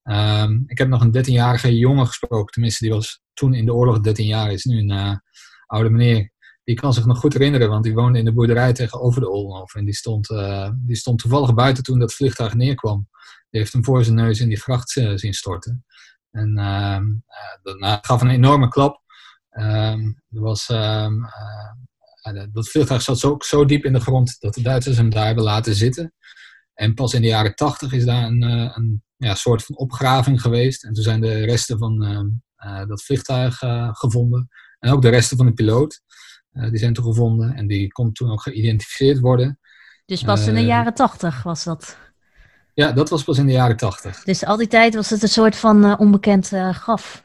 Um, 0.04 0.64
ik 0.68 0.78
heb 0.78 0.88
nog 0.88 1.02
een 1.02 1.18
13-jarige 1.18 1.78
jongen 1.78 2.08
gesproken. 2.08 2.52
Tenminste, 2.52 2.84
die 2.84 2.94
was 2.94 3.22
toen 3.34 3.54
in 3.54 3.66
de 3.66 3.74
oorlog 3.74 4.00
13 4.00 4.26
jaar. 4.26 4.52
Is 4.52 4.64
nu 4.64 4.80
een 4.80 5.22
oude 5.68 5.90
meneer 5.90 6.34
die 6.66 6.76
kan 6.76 6.94
zich 6.94 7.06
nog 7.06 7.20
goed 7.20 7.34
herinneren, 7.34 7.70
want 7.70 7.84
die 7.84 7.94
woonde 7.94 8.20
in 8.20 8.26
de 8.26 8.34
boerderij 8.34 8.74
tegenover 8.74 9.22
de 9.22 9.30
Oldenhof. 9.30 9.76
En 9.76 9.86
die 9.86 9.94
stond, 9.94 10.30
uh, 10.30 10.70
die 10.76 10.96
stond 10.96 11.20
toevallig 11.20 11.54
buiten 11.54 11.84
toen 11.84 12.00
dat 12.00 12.14
vliegtuig 12.14 12.54
neerkwam. 12.54 13.10
Die 13.50 13.60
heeft 13.60 13.74
hem 13.74 13.84
voor 13.84 14.04
zijn 14.04 14.16
neus 14.16 14.40
in 14.40 14.48
die 14.48 14.60
gracht 14.60 14.96
uh, 14.96 15.12
zien 15.16 15.34
storten. 15.34 15.86
En 16.32 16.58
uh, 16.58 17.00
dat 17.64 17.80
nou, 17.80 17.98
gaf 18.02 18.22
een 18.22 18.30
enorme 18.30 18.68
klap. 18.68 19.02
Ehm, 19.50 20.02
er 20.08 20.42
was, 20.42 20.70
ehm, 20.70 21.14
dat 22.52 22.70
vliegtuig 22.70 23.02
zat 23.02 23.20
zo, 23.20 23.36
zo 23.40 23.66
diep 23.66 23.86
in 23.86 23.94
de 23.94 24.00
grond 24.00 24.40
dat 24.40 24.54
de 24.54 24.62
Duitsers 24.62 24.98
hem 24.98 25.10
daar 25.10 25.26
hebben 25.26 25.44
laten 25.44 25.76
zitten. 25.76 26.14
En 26.74 26.94
pas 26.94 27.14
in 27.14 27.22
de 27.22 27.28
jaren 27.28 27.56
tachtig 27.56 27.94
is 27.94 28.06
daar 28.06 28.24
een, 28.24 28.42
een 28.42 29.04
ja, 29.18 29.36
soort 29.36 29.64
van 29.64 29.78
opgraving 29.78 30.42
geweest. 30.42 30.84
En 30.84 30.94
toen 30.94 31.04
zijn 31.04 31.22
de 31.22 31.46
resten 31.46 31.78
van 31.78 32.00
dat 32.88 33.04
vliegtuig 33.04 33.58
gevonden. 33.92 34.50
En 34.86 34.92
ook 34.92 35.02
de 35.02 35.10
resten 35.10 35.38
van 35.38 35.46
de 35.46 35.54
piloot. 35.54 36.02
Eh, 36.52 36.70
die 36.70 36.80
zijn 36.80 36.94
toen 36.94 37.04
gevonden 37.04 37.56
en 37.56 37.68
die 37.68 37.92
kon 37.92 38.12
toen 38.12 38.32
ook 38.32 38.42
geïdentificeerd 38.42 39.20
worden. 39.20 39.60
Dus 40.06 40.24
pas 40.24 40.48
in 40.48 40.54
de 40.54 40.60
eh, 40.60 40.66
jaren 40.66 40.94
tachtig 40.94 41.44
was 41.44 41.64
dat? 41.64 41.98
Ja, 42.74 42.92
dat 42.92 43.10
was 43.10 43.24
pas 43.24 43.38
in 43.38 43.46
de 43.46 43.52
jaren 43.52 43.78
tachtig. 43.78 44.24
Dus 44.24 44.46
al 44.46 44.58
die 44.58 44.68
tijd 44.68 44.96
was 44.96 45.10
het 45.10 45.22
een 45.22 45.28
soort 45.28 45.56
van 45.56 45.86
uh, 45.86 45.96
onbekend 45.98 46.48
graf? 46.72 47.24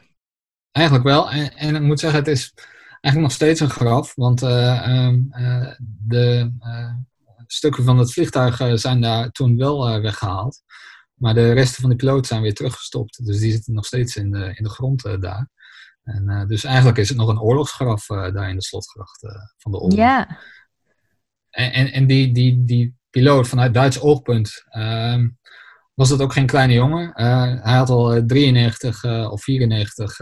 Eigenlijk 0.71 1.05
wel. 1.05 1.31
En, 1.31 1.55
en, 1.55 1.75
ik 1.75 1.81
moet 1.81 1.99
zeggen, 1.99 2.19
het 2.19 2.27
is 2.27 2.53
eigenlijk 3.01 3.23
nog 3.23 3.31
steeds 3.31 3.59
een 3.59 3.69
graf. 3.69 4.15
Want 4.15 4.41
ehm, 4.41 5.19
de 6.07 6.51
stukken 7.47 7.83
van 7.83 7.97
het 7.97 8.13
vliegtuig 8.13 8.79
zijn 8.79 9.01
daar 9.01 9.31
toen 9.31 9.57
wel 9.57 10.01
weggehaald. 10.01 10.61
Maar 11.13 11.33
de 11.33 11.51
resten 11.51 11.81
van 11.81 11.89
de 11.89 11.95
piloot 11.95 12.27
zijn 12.27 12.41
weer 12.41 12.53
teruggestopt. 12.53 13.25
Dus 13.25 13.39
die 13.39 13.51
zitten 13.51 13.73
nog 13.73 13.85
steeds 13.85 14.15
in 14.15 14.31
de, 14.31 14.53
in 14.55 14.63
de 14.63 14.69
grond 14.69 15.03
daar. 15.21 15.49
En, 16.03 16.29
uh, 16.29 16.45
dus 16.45 16.63
eigenlijk 16.63 16.97
is 16.97 17.09
het 17.09 17.17
nog 17.17 17.29
een 17.29 17.41
oorlogsgraf 17.41 18.09
uh, 18.09 18.33
daar 18.33 18.49
in 18.49 18.55
de 18.55 18.63
slotgracht 18.63 19.23
uh, 19.23 19.31
van 19.57 19.71
de 19.71 19.77
oorlog. 19.77 19.97
Ja. 19.97 20.39
En, 21.49 21.73
en, 21.73 21.91
en, 21.91 22.07
die, 22.07 22.31
die, 22.33 22.65
die 22.65 22.95
piloot 23.09 23.47
vanuit 23.47 23.73
Duits 23.73 23.99
oogpunt 23.99 24.63
ehm, 24.69 25.29
was 25.93 26.09
dat 26.09 26.21
ook 26.21 26.33
geen 26.33 26.45
kleine 26.45 26.73
jongen. 26.73 27.11
hij 27.61 27.77
had 27.77 27.89
al 27.89 28.25
93 28.25 29.03
of 29.31 29.43
94 29.43 30.19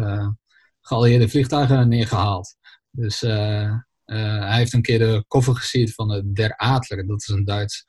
geallieerde 0.82 1.30
vliegtuigen 1.30 1.88
neergehaald. 1.88 2.56
Dus 2.92 3.20
hij 3.20 4.58
heeft 4.58 4.74
een 4.74 4.82
keer 4.82 5.00
de 5.00 5.24
koffer 5.28 5.56
gezien 5.56 5.90
van 5.90 6.08
de 6.08 6.32
Der 6.32 6.56
Adler. 6.56 7.08
Dat 7.08 7.22
is 7.22 7.28
een 7.28 7.46
Duits 7.46 7.86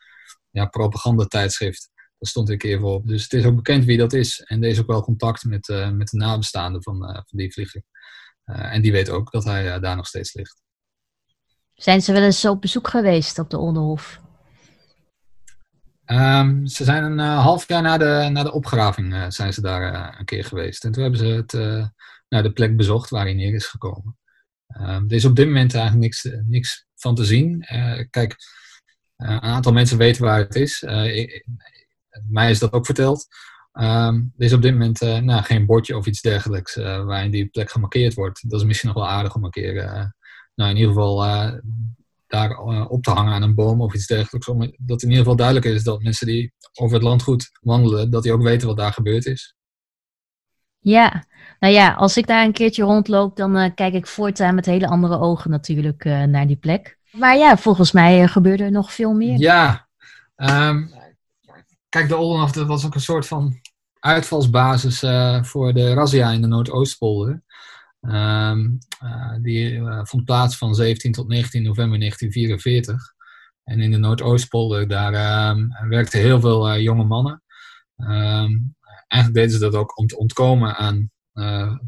ja, 0.51 0.67
propagandatijdschrift. 0.67 1.90
Daar 2.21 2.31
stond 2.31 2.50
ik 2.50 2.62
even 2.62 2.89
op. 2.89 3.07
Dus 3.07 3.23
het 3.23 3.33
is 3.33 3.45
ook 3.45 3.57
bekend 3.57 3.85
wie 3.85 3.99
dat 3.99 4.12
is. 4.12 4.41
En 4.41 4.62
er 4.62 4.69
is 4.69 4.81
ook 4.81 4.87
wel 4.87 5.03
contact 5.03 5.45
met, 5.45 5.69
uh, 5.69 5.91
met 5.91 6.09
de 6.09 6.17
nabestaanden 6.17 6.83
van, 6.83 6.97
uh, 6.97 7.15
van 7.15 7.39
die 7.39 7.53
vlieger. 7.53 7.83
Uh, 8.47 8.75
en 8.75 8.83
die 8.83 8.93
weet 8.93 9.11
ook 9.11 9.31
dat 9.31 9.45
hij 9.45 9.81
daar 9.81 9.97
nog 9.97 10.07
steeds 10.07 10.35
ligt. 10.35 10.62
Zijn 11.75 12.03
ze 12.03 12.12
wel 12.12 12.23
eens 12.23 12.45
op 12.45 12.61
bezoek 12.61 12.89
geweest 12.89 13.39
op 13.39 13.50
de 13.50 13.59
Onderhof? 13.59 14.21
Um, 16.07 16.67
ze 16.67 16.85
zijn 16.85 17.05
een 17.05 17.19
half 17.19 17.69
jaar 17.69 17.83
na 17.83 17.99
de, 17.99 18.29
na 18.33 18.43
de 18.43 18.53
opgraving 18.53 19.33
zijn 19.33 19.53
ze 19.53 19.61
daar 19.61 20.19
een 20.19 20.25
keer 20.25 20.45
geweest. 20.45 20.85
En 20.85 20.93
toen 20.93 21.03
hebben 21.03 21.21
ze 21.21 21.27
het, 21.27 21.53
naar 22.29 22.43
de 22.43 22.53
plek 22.53 22.77
bezocht 22.77 23.11
waar 23.11 23.25
hij 23.25 23.35
neer 23.35 23.55
is 23.55 23.67
gekomen. 23.67 24.19
Um, 24.81 25.05
er 25.09 25.12
is 25.12 25.25
op 25.25 25.37
dit 25.37 25.47
moment 25.47 25.75
eigenlijk 25.75 26.03
niks, 26.03 26.29
niks 26.47 26.87
van 26.95 27.15
te 27.15 27.25
zien. 27.25 27.67
kijk, 28.11 28.37
een 29.17 29.41
aantal 29.41 29.73
mensen 29.73 29.99
weten 29.99 30.23
waar 30.23 30.39
het 30.39 30.55
is. 30.55 30.83
Ik, 30.83 31.45
mij 32.29 32.50
is 32.50 32.59
dat 32.59 32.73
ook 32.73 32.87
verteld. 32.87 33.27
Um, 33.73 34.33
er 34.37 34.45
is 34.45 34.53
op 34.53 34.62
dit 34.62 34.73
moment 34.73 35.00
nou, 35.00 35.43
geen 35.43 35.67
bordje 35.67 35.97
of 35.97 36.07
iets 36.07 36.21
dergelijks 36.21 36.75
waarin 36.75 37.31
die 37.31 37.47
plek 37.47 37.71
gemarkeerd 37.71 38.15
wordt. 38.15 38.50
Dat 38.50 38.61
is 38.61 38.67
misschien 38.67 38.89
nog 38.89 38.99
wel 38.99 39.09
aardig 39.09 39.35
om 39.35 39.45
een 39.45 39.50
keer, 39.50 39.75
nou 40.55 40.71
in 40.71 40.77
ieder 40.77 40.93
geval 40.93 41.17
daar 42.27 42.59
op 42.89 43.03
te 43.03 43.11
hangen 43.11 43.33
aan 43.33 43.43
een 43.43 43.55
boom 43.55 43.81
of 43.81 43.95
iets 43.95 44.07
dergelijks. 44.07 44.49
Omdat 44.49 45.03
in 45.03 45.09
ieder 45.09 45.17
geval 45.17 45.37
duidelijk 45.37 45.67
is 45.67 45.83
dat 45.83 46.03
mensen 46.03 46.27
die 46.27 46.53
over 46.81 46.95
het 46.95 47.05
landgoed 47.05 47.50
wandelen, 47.61 48.11
dat 48.11 48.23
die 48.23 48.33
ook 48.33 48.43
weten 48.43 48.67
wat 48.67 48.77
daar 48.77 48.93
gebeurd 48.93 49.27
is. 49.27 49.55
Ja, 50.79 51.25
nou 51.59 51.75
ja, 51.75 51.93
als 51.93 52.17
ik 52.17 52.27
daar 52.27 52.45
een 52.45 52.53
keertje 52.53 52.83
rondloop, 52.83 53.37
dan 53.37 53.57
uh, 53.57 53.71
kijk 53.75 53.95
ik 53.95 54.07
voortaan 54.07 54.55
met 54.55 54.67
hele 54.67 54.89
andere 54.89 55.19
ogen 55.19 55.50
natuurlijk 55.50 56.05
uh, 56.05 56.23
naar 56.23 56.47
die 56.47 56.57
plek. 56.57 56.99
Maar 57.11 57.37
ja, 57.37 57.57
volgens 57.57 57.93
mij 57.93 58.23
uh, 58.23 58.29
gebeurde 58.29 58.65
er 58.65 58.71
nog 58.71 58.93
veel 58.93 59.12
meer. 59.12 59.39
Ja, 59.39 59.89
um, 60.37 60.91
kijk, 61.91 62.09
de 62.09 62.17
Oldenhof, 62.17 62.53
dat 62.53 62.67
was 62.67 62.87
ook 62.87 62.95
een 62.95 63.01
soort 63.01 63.27
van 63.27 63.61
uitvalsbasis 64.01 64.99
voor 65.49 65.73
de 65.73 65.93
razzia 65.95 66.31
in 66.31 66.41
de 66.41 66.47
Noordoostpolder. 66.47 67.43
Um, 68.01 68.79
die 69.43 69.83
vond 70.03 70.25
plaats 70.25 70.57
van 70.57 70.75
17 70.75 71.13
tot 71.13 71.29
19 71.29 71.63
november 71.63 71.99
1944. 71.99 73.15
En 73.65 73.81
in 73.81 73.91
de 73.91 73.97
Noordoostpolder, 73.97 74.89
daar 74.89 75.51
um, 75.51 75.89
werkten 75.89 76.21
heel 76.21 76.41
veel 76.41 76.79
jonge 76.79 77.05
mannen. 77.05 77.43
Um, 77.97 78.77
eigenlijk 79.09 79.35
deden 79.35 79.51
ze 79.51 79.59
dat 79.59 79.75
ook 79.75 79.99
om 79.99 80.07
te 80.07 80.19
ontkomen 80.19 80.77
aan 80.77 81.11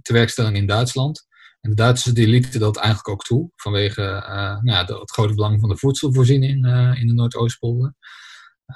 tewerkstelling 0.03 0.57
in 0.57 0.67
Duitsland. 0.67 1.27
En 1.61 1.71
de 1.71 1.77
Duitsers 1.77 2.15
die 2.15 2.29
lieten 2.29 2.61
dat 2.61 2.77
eigenlijk 2.77 3.09
ook 3.09 3.25
toe, 3.25 3.51
vanwege 3.57 4.03
nou 4.63 5.01
het 5.01 5.11
grote 5.11 5.35
belang 5.35 5.61
van 5.61 5.69
de 5.69 5.77
voedselvoorziening 5.77 6.67
in 6.97 7.07
de 7.07 7.13
Noordoostpolder. 7.13 7.95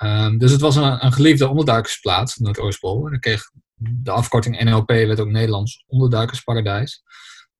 Um, 0.02 0.38
dus 0.38 0.52
het 0.52 0.60
was 0.60 0.76
een, 0.76 1.04
een 1.04 1.12
geliefde 1.12 1.48
onderduikersplaats, 1.48 2.36
Noordoostpolder. 2.36 3.10
Dan 3.10 3.20
kreeg 3.20 3.50
de 3.74 4.10
afkorting 4.10 4.62
NLP, 4.64 4.88
werd 4.88 5.20
ook 5.20 5.28
Nederlands 5.28 5.84
onderduikersparadijs. 5.86 7.02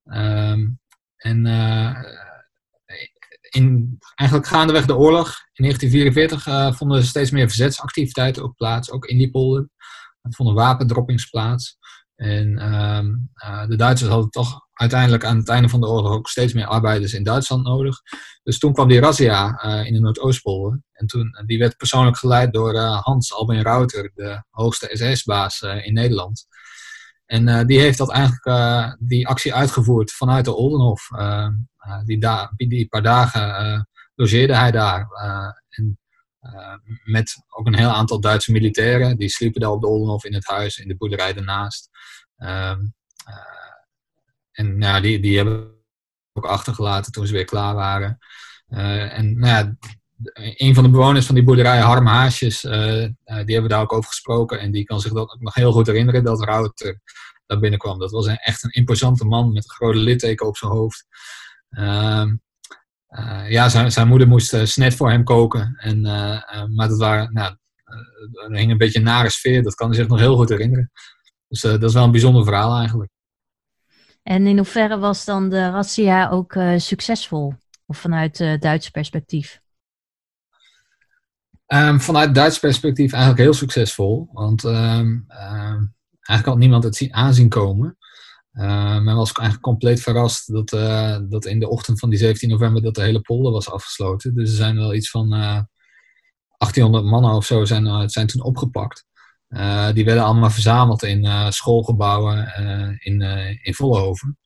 Um, 0.04 0.80
en 1.16 1.46
in, 3.50 3.98
eigenlijk 4.14 4.48
gaandeweg 4.48 4.86
de 4.86 4.96
oorlog, 4.96 5.26
in 5.52 5.64
1944, 5.64 6.76
vonden 6.76 6.98
er 6.98 7.04
steeds 7.04 7.30
meer 7.30 7.46
verzetsactiviteiten 7.46 8.42
ook 8.42 8.56
plaats, 8.56 8.90
ook 8.90 9.04
in 9.06 9.18
die 9.18 9.30
polder. 9.30 9.68
Er 10.22 10.34
vonden 10.34 10.54
wapendroppings 10.54 11.26
plaats. 11.26 11.78
En 12.16 12.58
ehm, 12.58 13.14
eh, 13.34 13.66
de 13.66 13.76
Duitsers 13.76 14.10
hadden 14.10 14.30
toch 14.30 14.65
uiteindelijk 14.76 15.24
aan 15.24 15.36
het 15.36 15.48
einde 15.48 15.68
van 15.68 15.80
de 15.80 15.86
oorlog 15.86 16.12
ook 16.12 16.28
steeds 16.28 16.52
meer 16.52 16.66
arbeiders 16.66 17.12
in 17.12 17.22
Duitsland 17.22 17.64
nodig. 17.64 18.00
Dus 18.42 18.58
toen 18.58 18.72
kwam 18.72 18.88
die 18.88 19.00
razzia 19.00 19.64
uh, 19.64 19.86
in 19.86 19.92
de 19.92 20.00
Noordoostpolder. 20.00 20.80
En 20.92 21.06
toen, 21.06 21.32
eh, 21.32 21.46
die 21.46 21.58
werd 21.58 21.76
persoonlijk 21.76 22.16
geleid 22.16 22.52
door 22.52 22.76
Hans 22.78 23.34
Albin 23.34 23.62
Rauter, 23.62 24.10
de 24.14 24.42
hoogste 24.50 24.88
SS-baas 24.92 25.62
in 25.62 25.94
Nederland. 25.94 26.46
En 27.26 27.66
die 27.66 27.80
heeft 27.80 27.98
dat 27.98 28.10
eigenlijk 28.10 28.96
die 29.00 29.28
actie 29.28 29.54
uitgevoerd 29.54 30.12
vanuit 30.12 30.44
de 30.44 30.54
Oldenhof. 30.54 31.10
Ehm, 31.10 31.52
die, 32.04 32.18
die 32.56 32.88
paar 32.88 33.02
dagen 33.02 33.88
logeerde 34.14 34.56
hij 34.56 34.70
daar. 34.70 35.06
en 35.68 35.98
met 37.04 37.34
ook 37.48 37.66
een 37.66 37.76
heel 37.76 37.90
aantal 37.90 38.20
Duitse 38.20 38.52
militairen. 38.52 39.16
Die 39.16 39.28
sliepen 39.28 39.60
daar 39.60 39.70
op 39.70 39.80
de 39.80 39.86
Oldenhof 39.86 40.24
in 40.24 40.34
het 40.34 40.46
huis, 40.46 40.78
in 40.78 40.88
de 40.88 40.96
boerderij 40.96 41.32
daarnaast. 41.32 41.90
En 44.56 44.78
nou, 44.78 45.02
die, 45.02 45.20
die 45.20 45.36
hebben 45.36 45.74
ook 46.32 46.46
achtergelaten 46.46 47.12
toen 47.12 47.26
ze 47.26 47.32
weer 47.32 47.44
klaar 47.44 47.74
waren. 47.74 48.18
Uh, 48.68 49.18
en 49.18 49.38
nou 49.38 49.46
ja, 49.46 49.76
een 50.56 50.74
van 50.74 50.84
de 50.84 50.90
bewoners 50.90 51.26
van 51.26 51.34
die 51.34 51.44
boerderij, 51.44 51.80
Harm 51.80 52.06
Haasjes, 52.06 52.60
die 52.60 53.54
hebben 53.54 53.68
daar 53.68 53.80
ook 53.80 53.92
over 53.92 54.08
gesproken. 54.08 54.60
En 54.60 54.70
die 54.70 54.84
kan 54.84 55.00
zich 55.00 55.12
dat 55.12 55.36
nog 55.40 55.54
heel 55.54 55.72
goed 55.72 55.86
herinneren 55.86 56.24
dat 56.24 56.44
Rauter 56.44 57.00
daar 57.46 57.58
binnenkwam. 57.58 57.98
Dat 57.98 58.10
was 58.10 58.26
een, 58.26 58.36
echt 58.36 58.64
een 58.64 58.70
imposante 58.70 59.24
man 59.24 59.52
met 59.52 59.64
een 59.64 59.70
grote 59.70 59.98
litteken 59.98 60.46
op 60.46 60.56
zijn 60.56 60.70
hoofd. 60.70 61.06
Uh, 61.70 62.24
ja, 63.48 63.68
zijn, 63.68 63.92
zijn 63.92 64.08
moeder 64.08 64.28
moest 64.28 64.56
snet 64.62 64.94
voor 64.94 65.10
hem 65.10 65.24
koken. 65.24 65.74
En, 65.76 66.00
maar 66.74 66.88
dat 66.88 66.98
waren, 66.98 67.32
nou, 67.32 67.56
hing 68.48 68.70
een 68.70 68.78
beetje 68.78 68.98
een 68.98 69.04
nare 69.04 69.30
sfeer. 69.30 69.62
Dat 69.62 69.74
kan 69.74 69.88
hij 69.88 69.96
zich 69.96 70.08
nog 70.08 70.18
heel 70.18 70.36
goed 70.36 70.48
herinneren. 70.48 70.90
Dus 71.48 71.60
dat 71.60 71.82
is 71.82 71.94
wel 71.94 72.04
een 72.04 72.10
bijzonder 72.10 72.44
verhaal 72.44 72.78
eigenlijk. 72.78 73.10
En 74.26 74.46
in 74.46 74.56
hoeverre 74.56 74.98
was 74.98 75.24
dan 75.24 75.48
de 75.48 75.70
razzia 75.70 76.28
ook 76.28 76.58
succesvol? 76.76 77.54
Of 77.86 77.98
vanuit 77.98 78.38
Duits 78.38 78.90
perspectief? 78.90 79.60
Um, 81.66 82.00
vanuit 82.00 82.34
Duits 82.34 82.58
perspectief 82.58 83.12
eigenlijk 83.12 83.42
heel 83.42 83.54
succesvol. 83.54 84.28
Want 84.32 84.64
um, 84.64 84.72
um, 84.72 85.94
eigenlijk 86.26 86.46
had 86.46 86.58
niemand 86.58 86.84
het 86.84 86.96
zien, 86.96 87.14
aanzien 87.14 87.48
komen. 87.48 87.96
Uh, 88.52 89.00
men 89.00 89.16
was 89.16 89.32
eigenlijk 89.32 89.60
compleet 89.60 90.00
verrast 90.00 90.52
dat, 90.52 90.72
uh, 90.72 91.18
dat 91.28 91.44
in 91.44 91.58
de 91.58 91.68
ochtend 91.68 91.98
van 91.98 92.10
die 92.10 92.18
17 92.18 92.48
november 92.48 92.82
dat 92.82 92.94
de 92.94 93.02
hele 93.02 93.20
polder 93.20 93.52
was 93.52 93.70
afgesloten. 93.70 94.34
Dus 94.34 94.50
er 94.50 94.56
zijn 94.56 94.76
wel 94.76 94.94
iets 94.94 95.10
van 95.10 95.34
uh, 95.34 95.40
eh, 95.40 95.62
1800 96.58 97.04
mannen 97.04 97.32
of 97.32 97.46
zo 97.46 97.64
zijn, 97.64 98.10
zijn 98.10 98.26
toen 98.26 98.42
opgepakt. 98.42 99.04
Die 99.94 100.04
werden 100.04 100.24
allemaal 100.24 100.50
verzameld 100.50 101.02
in 101.02 101.52
schoolgebouwen 101.52 102.52
in, 102.98 103.20
in 103.62 103.74
Vollenhoven. 103.74 104.38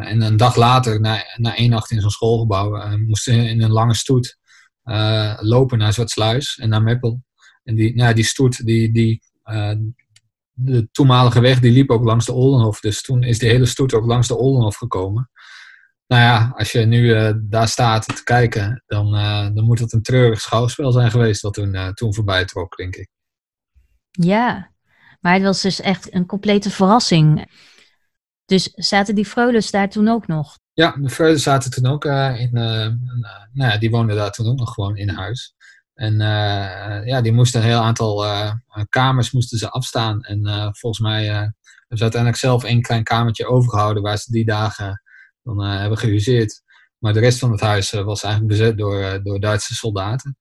en 0.00 0.20
een 0.20 0.36
dag 0.36 0.56
later, 0.56 1.00
na, 1.00 1.24
na 1.36 1.56
één 1.56 1.70
nacht 1.70 1.90
in 1.90 2.00
zo'n 2.00 2.10
schoolgebouw, 2.10 2.96
moesten 2.96 3.34
ze 3.34 3.48
in 3.48 3.62
een 3.62 3.70
lange 3.70 3.94
stoet 3.94 4.38
lopen 5.40 5.78
naar 5.78 5.92
Zwartsluis 5.92 6.58
en 6.58 6.68
naar 6.68 6.82
Meppel. 6.82 7.22
En 7.64 7.74
die, 7.74 7.94
nou, 7.94 8.14
die 8.14 8.24
stoet 8.24 8.66
die, 8.66 8.92
die, 8.92 9.22
de 10.52 10.88
toenmalige 10.92 11.40
weg 11.40 11.60
die 11.60 11.72
liep 11.72 11.90
ook 11.90 12.04
langs 12.04 12.26
de 12.26 12.32
Oldenhof. 12.32 12.80
Dus 12.80 13.02
toen 13.02 13.22
is 13.22 13.38
die 13.38 13.48
hele 13.48 13.66
stoet 13.66 13.94
ook 13.94 14.06
langs 14.06 14.28
de 14.28 14.36
Oldenhof 14.36 14.76
gekomen. 14.76 15.30
Nou 16.06 16.22
ja, 16.22 16.52
als 16.56 16.72
je 16.72 16.80
nu 16.80 17.32
daar 17.48 17.68
staat 17.68 18.16
te 18.16 18.24
kijken, 18.24 18.82
dan, 18.86 19.12
dan 19.54 19.64
moet 19.64 19.78
het 19.78 19.92
een 19.92 20.02
treurig 20.02 20.40
schouwspel 20.40 20.92
zijn 20.92 21.10
geweest 21.10 21.40
wat 21.40 21.54
toen, 21.54 21.94
toen 21.94 22.14
voorbij 22.14 22.44
trok, 22.44 22.76
denk 22.76 22.96
ik. 22.96 23.08
Ja, 24.20 24.70
maar 25.20 25.32
het 25.34 25.42
was 25.42 25.62
dus 25.62 25.80
echt 25.80 26.14
een 26.14 26.26
complete 26.26 26.70
verrassing. 26.70 27.50
Dus 28.44 28.72
zaten 28.74 29.14
die 29.14 29.26
Freules 29.26 29.70
daar 29.70 29.90
toen 29.90 30.08
ook 30.08 30.26
nog? 30.26 30.58
Ja, 30.72 30.96
de 31.00 31.10
Freules 31.10 31.42
zaten 31.42 31.70
toen 31.70 31.86
ook 31.86 32.04
in, 32.04 32.50
nou 32.52 32.98
ja, 33.52 33.78
die 33.78 33.90
woonden 33.90 34.16
daar 34.16 34.30
toen 34.30 34.46
ook 34.46 34.58
nog 34.58 34.74
gewoon 34.74 34.96
in 34.96 35.08
huis. 35.08 35.54
En 35.94 36.16
ja, 37.06 37.20
die 37.20 37.32
moesten 37.32 37.60
een 37.60 37.66
heel 37.66 37.80
aantal 37.80 38.24
kamers 38.88 39.32
moesten 39.32 39.58
ze 39.58 39.70
afstaan. 39.70 40.22
En 40.22 40.70
volgens 40.76 41.02
mij 41.02 41.24
hebben 41.24 41.54
ze 41.88 42.02
uiteindelijk 42.02 42.40
zelf 42.40 42.64
één 42.64 42.82
klein 42.82 43.04
kamertje 43.04 43.46
overgehouden 43.46 44.02
waar 44.02 44.18
ze 44.18 44.32
die 44.32 44.44
dagen 44.44 45.02
dan 45.42 45.60
hebben 45.60 45.98
gehuseerd. 45.98 46.62
Maar 46.98 47.12
de 47.12 47.20
rest 47.20 47.38
van 47.38 47.50
het 47.50 47.60
huis 47.60 47.90
was 47.90 48.22
eigenlijk 48.22 48.58
bezet 48.58 48.78
door, 48.78 49.22
door 49.22 49.40
Duitse 49.40 49.74
soldaten. 49.74 50.36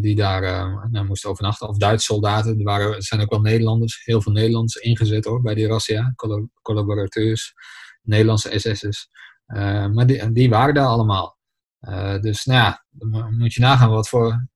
Die 0.00 0.16
daar 0.16 0.42
nou, 0.90 1.06
moesten 1.06 1.30
overnachten. 1.30 1.68
Of 1.68 1.78
Duitse 1.78 2.06
soldaten. 2.06 2.58
Er, 2.58 2.64
waren, 2.64 2.94
er 2.94 3.02
zijn 3.02 3.20
ook 3.20 3.30
wel 3.30 3.40
Nederlanders, 3.40 4.04
heel 4.04 4.22
veel 4.22 4.32
Nederlanders 4.32 4.76
ingezet 4.76 5.24
hoor, 5.24 5.40
bij 5.42 5.54
die 5.54 5.66
razzia. 5.66 6.14
Collaborateurs, 6.62 7.54
Nederlandse 8.02 8.58
SS'ers. 8.58 9.08
maar 9.92 10.06
die, 10.06 10.32
die 10.32 10.48
waren 10.48 10.74
daar 10.74 10.86
allemaal. 10.86 11.38
dus 12.20 12.44
nou 12.44 12.58
ja, 12.58 12.84
dan 12.90 13.36
moet 13.36 13.54
je 13.54 13.60
nagaan 13.60 13.90
wat 13.90 14.08
voor 14.08 14.48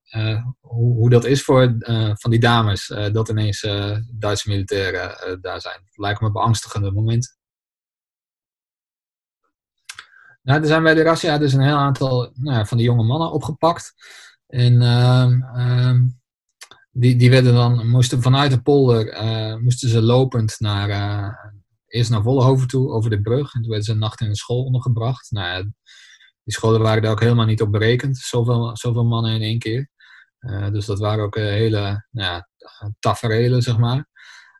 hoe, 0.60 0.94
hoe, 0.94 1.10
dat 1.10 1.24
is 1.24 1.42
voor 1.42 1.76
van 2.14 2.30
die 2.30 2.40
dames, 2.40 2.86
dat 3.12 3.28
ineens 3.28 3.60
Duitse 4.12 4.48
militairen 4.48 5.40
daar 5.40 5.60
zijn. 5.60 5.80
Het 5.84 5.98
lijkt 5.98 6.20
me 6.20 6.30
beangstigende 6.30 6.92
momenten. 6.92 7.38
Nou, 10.48 10.60
er 10.60 10.66
zijn 10.66 10.82
bij 10.82 10.94
de 10.94 11.02
Rassia 11.02 11.38
dus 11.38 11.52
een 11.52 11.60
heel 11.60 11.76
aantal 11.76 12.30
nou, 12.34 12.66
van 12.66 12.76
die 12.76 12.86
jonge 12.86 13.04
mannen 13.04 13.32
opgepakt. 13.32 13.94
En 14.48 14.82
ehm, 14.82 15.42
ehm, 15.42 16.06
die, 16.90 17.16
die 17.16 17.30
werden 17.30 17.54
dan, 17.54 17.88
moesten 17.88 18.22
vanuit 18.22 18.50
de 18.50 18.62
polder, 18.62 19.06
moesten 19.62 19.88
ze 19.88 20.02
lopend 20.02 20.56
naar, 20.58 20.88
eerst 21.86 22.10
naar 22.10 22.22
Vollenhoven 22.22 22.68
toe, 22.68 22.90
over 22.90 23.10
de 23.10 23.20
brug. 23.20 23.54
En 23.54 23.60
toen 23.60 23.68
werden 23.68 23.86
ze 23.86 23.92
een 23.92 23.98
nacht 23.98 24.20
in 24.20 24.28
een 24.28 24.34
school 24.34 24.64
ondergebracht. 24.64 25.30
Nou, 25.30 25.70
die 26.48 26.56
scholen 26.56 26.80
waren 26.80 27.02
daar 27.02 27.12
ook 27.12 27.20
helemaal 27.20 27.46
niet 27.46 27.62
op 27.62 27.72
berekend, 27.72 28.16
zoveel, 28.16 28.76
zoveel 28.76 29.04
mannen 29.04 29.34
in 29.34 29.42
één 29.42 29.58
keer. 29.58 29.88
Eh, 30.38 30.70
dus 30.70 30.86
dat 30.86 30.98
waren 30.98 31.24
ook 31.24 31.36
eh, 31.36 31.44
hele 31.44 32.06
nou 32.10 32.32
ja, 32.32 32.48
taferelen, 32.98 33.62
zeg 33.62 33.78
maar. 33.78 34.08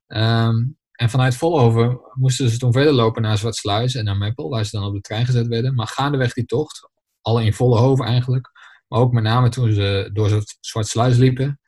Ehm, 0.07 0.57
en 0.93 1.11
vanuit 1.11 1.37
Volhoven 1.37 2.01
moesten 2.15 2.51
ze 2.51 2.59
toen 2.59 2.73
verder 2.73 2.93
lopen 2.93 3.23
naar 3.23 3.39
Zwartsluis 3.39 3.95
en 3.95 4.05
naar 4.05 4.17
Meppel, 4.17 4.49
waar 4.49 4.65
ze 4.65 4.77
dan 4.79 4.87
op 4.87 4.95
de 4.95 5.01
trein 5.01 5.27
gezet 5.27 5.47
werden. 5.47 5.75
Maar 5.75 5.87
gaandeweg 5.87 6.33
die 6.33 6.45
tocht, 6.45 6.91
alle 7.21 7.45
in 7.45 7.55
Volhoven 7.55 8.05
eigenlijk, 8.05 8.51
maar 8.89 9.01
ook 9.01 9.13
met 9.13 9.23
name 9.23 9.49
toen 9.49 9.73
ze 9.73 10.11
door 10.13 10.43
Zwartsluis 10.61 11.17
liepen, 11.17 11.61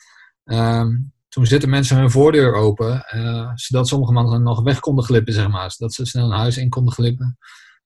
um, 0.45 1.13
toen 1.29 1.47
zitten 1.47 1.71
mensen 1.71 1.97
hun 1.97 2.11
voordeur 2.11 2.55
open, 2.55 3.07
uh, 3.15 3.51
zodat 3.55 3.89
sommige 3.89 4.13
mannen 4.13 4.43
nog 4.43 4.63
weg 4.63 4.81
konden 4.81 5.05
glippen, 5.05 5.33
zeg 5.33 5.49
maar. 5.49 5.71
Zodat 5.71 5.95
ze 5.95 6.05
snel 6.05 6.25
een 6.25 6.39
huis 6.39 6.57
in 6.57 6.69
konden 6.69 6.93
glippen. 6.93 7.39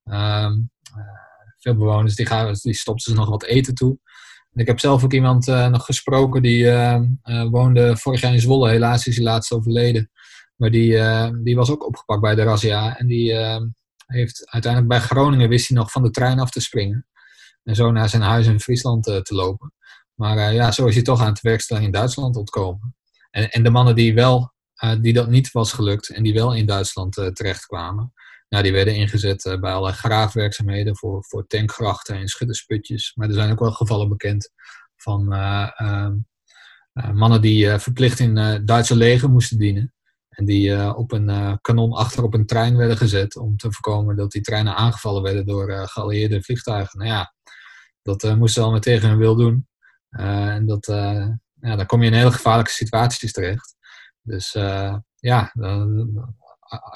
Um, 0.05 0.71
veel 1.59 1.77
bewoners 1.77 2.15
die, 2.15 2.27
gaan, 2.27 2.55
die 2.63 2.75
stopten 2.75 3.13
ze 3.13 3.19
nog 3.19 3.29
wat 3.29 3.45
eten 3.45 3.75
toe 3.75 3.99
ik 4.55 4.67
heb 4.67 4.81
zelf 4.81 5.05
ook 5.05 5.13
iemand 5.13 5.49
uh, 5.49 5.69
nog 5.69 5.85
gesproken 5.85 6.43
die 6.43 6.65
uh, 6.65 7.01
woonde 7.51 7.97
vorig 7.97 8.21
jaar 8.21 8.33
in 8.33 8.41
Zwolle. 8.41 8.71
Helaas 8.71 9.07
is 9.07 9.17
hij 9.17 9.25
laatst 9.25 9.53
overleden. 9.53 10.11
Maar 10.57 10.71
die, 10.71 10.99
die 11.43 11.57
was 11.57 11.71
ook 11.71 11.87
opgepakt 11.87 12.21
bij 12.21 12.35
de 12.35 12.43
razzia. 12.43 12.99
En 12.99 13.07
die 13.07 13.35
heeft 14.07 14.51
uiteindelijk 14.51 14.93
bij 14.93 15.01
Groningen 15.01 15.49
wist 15.49 15.69
hij 15.69 15.77
nog 15.77 15.91
van 15.91 16.03
de 16.03 16.11
trein 16.11 16.39
af 16.39 16.51
te 16.51 16.61
springen. 16.61 17.07
En 17.65 17.75
zo 17.75 17.91
naar 17.91 18.09
zijn 18.09 18.23
huis 18.23 18.47
in 18.47 18.61
Friesland 18.61 19.05
te 19.05 19.35
lopen. 19.35 19.73
Maar 20.15 20.53
ja, 20.53 20.71
zo 20.71 20.87
is 20.87 20.95
hij 20.95 21.05
toch 21.05 21.21
aan 21.21 21.33
het 21.33 21.41
werkstelling 21.41 21.87
in 21.87 21.93
Duitsland 21.93 22.37
ontkomen. 22.37 22.97
En, 23.31 23.51
en 23.51 23.63
de 23.63 23.71
mannen 23.71 23.95
die, 23.95 24.15
wel, 24.15 24.53
die 25.01 25.13
dat 25.13 25.29
niet 25.29 25.53
was 25.53 25.73
gelukt 25.73 26.11
en 26.11 26.23
die 26.23 26.35
wel 26.35 26.55
in 26.55 26.67
Duitsland 26.67 27.13
terechtkwamen, 27.33 28.13
nou, 28.49 28.63
die 28.63 28.73
werden 28.73 28.95
ingezet 28.95 29.57
bij 29.61 29.73
allerlei 29.73 29.95
graafwerkzaamheden 29.95 30.97
voor, 30.97 31.25
voor 31.25 31.47
tankgrachten 31.47 32.17
en 32.17 32.29
schuttersputjes. 32.29 33.13
Maar 33.15 33.29
er 33.29 33.35
zijn 33.35 33.53
ook 33.53 33.59
wel 33.59 33.73
gevallen 33.73 34.09
bekend 34.09 34.51
van 34.97 35.33
ehm, 35.33 36.17
mannen 36.93 37.41
die 37.41 37.79
verplicht 37.79 38.19
in 38.19 38.37
het 38.37 38.67
Duitse 38.67 38.97
leger 38.97 39.31
moesten 39.31 39.59
dienen. 39.59 39.94
En 40.35 40.45
die 40.45 40.95
op 40.97 41.13
een 41.13 41.59
kanon 41.61 41.93
achter 41.93 42.23
op 42.23 42.35
een 42.35 42.47
trein 42.47 42.77
werden 42.77 42.97
gezet 42.97 43.37
om 43.37 43.57
te 43.57 43.73
voorkomen 43.73 44.17
dat 44.17 44.31
die 44.31 44.43
treinen 44.43 44.77
aangevallen 44.77 45.23
werden 45.23 45.47
door 45.47 45.89
geallieerde 45.89 46.43
vliegtuigen. 46.43 46.99
Nou 46.99 47.11
ja, 47.11 47.35
dat 48.03 48.23
moesten 48.23 48.49
ze 48.49 48.61
allemaal 48.61 48.81
tegen 48.81 49.09
hun 49.09 49.19
wil 49.19 49.37
doen. 49.37 49.69
en 50.11 50.67
dat, 50.67 50.87
ja, 51.61 51.77
dan 51.77 51.87
kom 51.87 52.03
je 52.03 52.11
in 52.11 52.17
hele 52.17 52.33
gevaarlijke 52.33 52.71
situaties 52.71 53.33
terecht. 53.33 53.75
Dus 54.23 54.53
ja, 55.17 55.53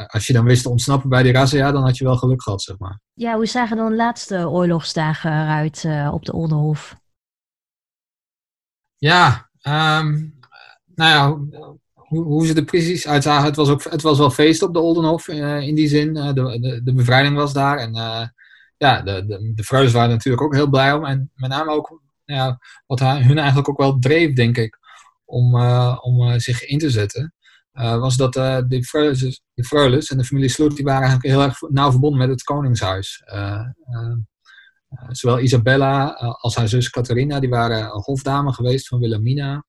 als 0.07 0.27
je 0.27 0.33
dan 0.33 0.45
wist 0.45 0.63
te 0.63 0.71
ontsnappen 0.71 1.09
bij 1.09 1.23
die 1.23 1.33
razzia, 1.33 1.73
dan 1.73 1.83
had 1.83 1.97
je 1.97 2.05
wel 2.05 2.17
geluk 2.17 2.43
gehad, 2.43 2.63
zeg 2.63 2.79
maar. 2.79 3.01
Ja, 3.15 3.35
hoe 3.35 3.47
zagen 3.47 3.77
dan 3.77 3.91
de 3.91 3.97
laatste 3.97 4.49
oorlogsdagen 4.49 5.33
eruit 5.33 5.85
op 6.13 6.25
de 6.25 6.33
Oldenhof? 6.33 6.97
Ja, 8.97 9.49
Um, 9.69 10.39
nou 10.95 11.11
ja, 11.51 11.59
hoe, 12.09 12.47
ze 12.47 12.55
er 12.55 12.65
precies 12.65 13.09
uitzagen, 13.09 13.45
het 13.45 13.57
was, 13.57 13.69
ook, 13.69 13.83
het 13.85 14.03
was 14.03 14.19
wel 14.19 14.31
feest 14.31 14.63
op 14.63 14.73
de 14.73 14.81
Oldenhof 14.81 15.29
uh, 15.29 15.61
in 15.61 15.75
die 15.75 15.89
zin. 15.89 16.17
Uh, 16.17 16.33
de, 16.33 16.59
de, 16.61 16.81
de, 16.83 16.93
bevrijding 16.93 17.37
was 17.37 17.53
daar 17.53 17.79
en 17.79 17.97
uh, 17.97 18.27
ja, 18.77 19.03
de, 19.03 19.27
de, 19.27 19.53
de 19.55 19.91
waren 19.91 20.11
natuurlijk 20.11 20.43
ook 20.43 20.55
heel 20.55 20.69
blij 20.69 20.93
om. 20.93 21.05
En 21.05 21.31
met 21.35 21.51
name 21.51 21.71
ook 21.71 22.03
ja, 22.25 22.59
wat 22.87 23.01
hun 23.01 23.39
eigenlijk 23.39 23.69
ook 23.69 23.79
wel 23.79 23.99
dreef, 23.99 24.35
denk 24.35 24.57
ik, 24.57 24.79
om, 25.25 25.55
om 26.01 26.41
zich 26.41 26.65
in 26.65 26.79
te 26.79 26.91
zetten. 26.91 27.35
was 27.73 28.17
dat 28.17 28.33
de 28.33 28.85
Freulens, 28.85 29.43
de 29.55 29.65
Freulens 29.65 30.11
en 30.11 30.19
de 30.19 30.25
familie 30.25 30.49
Sloet, 30.49 30.77
die 30.77 30.85
waren 30.85 31.03
eigenlijk 31.03 31.35
heel 31.35 31.43
erg 31.43 31.61
nauw 31.61 31.91
verbonden 31.91 32.19
met 32.19 32.29
het 32.29 32.43
Koningshuis. 32.43 33.23
Eh, 34.89 35.07
zowel 35.09 35.39
Isabella 35.39 36.17
eh, 36.17 36.35
als 36.35 36.57
haar 36.57 36.69
zus 36.69 36.91
Catharina, 36.91 37.41
die 37.41 37.49
waren 37.49 37.89
hofdame 37.89 38.53
geweest 38.53 38.89
van 38.89 38.99
Wilhelmina. 38.99 39.65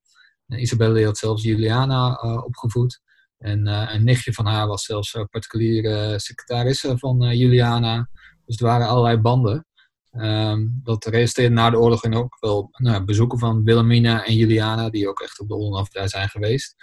Isabella 0.49 1.03
had 1.03 1.17
zelfs 1.17 1.43
Juliana 1.43 2.15
eh, 2.15 2.43
opgevoed. 2.45 3.01
En 3.37 3.67
een 3.67 4.03
nichtje 4.03 4.33
van 4.33 4.45
haar 4.45 4.67
was 4.67 4.83
zelfs 4.83 5.17
particuliere 5.29 6.19
secretaresse 6.19 6.97
van 6.97 7.37
Juliana. 7.37 8.09
Dus 8.45 8.57
er 8.57 8.65
waren 8.65 8.87
allerlei 8.87 9.17
banden. 9.17 9.65
Um, 10.11 10.79
dat 10.83 11.05
resulteerde 11.05 11.53
na 11.53 11.69
de 11.69 11.79
oorlog 11.79 12.03
in 12.03 12.15
ook 12.15 12.37
wel 12.39 12.69
nou, 12.71 13.03
bezoeken 13.03 13.39
van 13.39 13.63
Wilhelmina 13.63 14.25
en 14.25 14.35
Juliana, 14.35 14.89
die 14.89 15.09
ook 15.09 15.19
echt 15.19 15.39
op 15.39 15.47
de 15.47 15.55
Oldenhof 15.55 15.89
daar 15.89 16.09
zijn 16.09 16.29
geweest. 16.29 16.75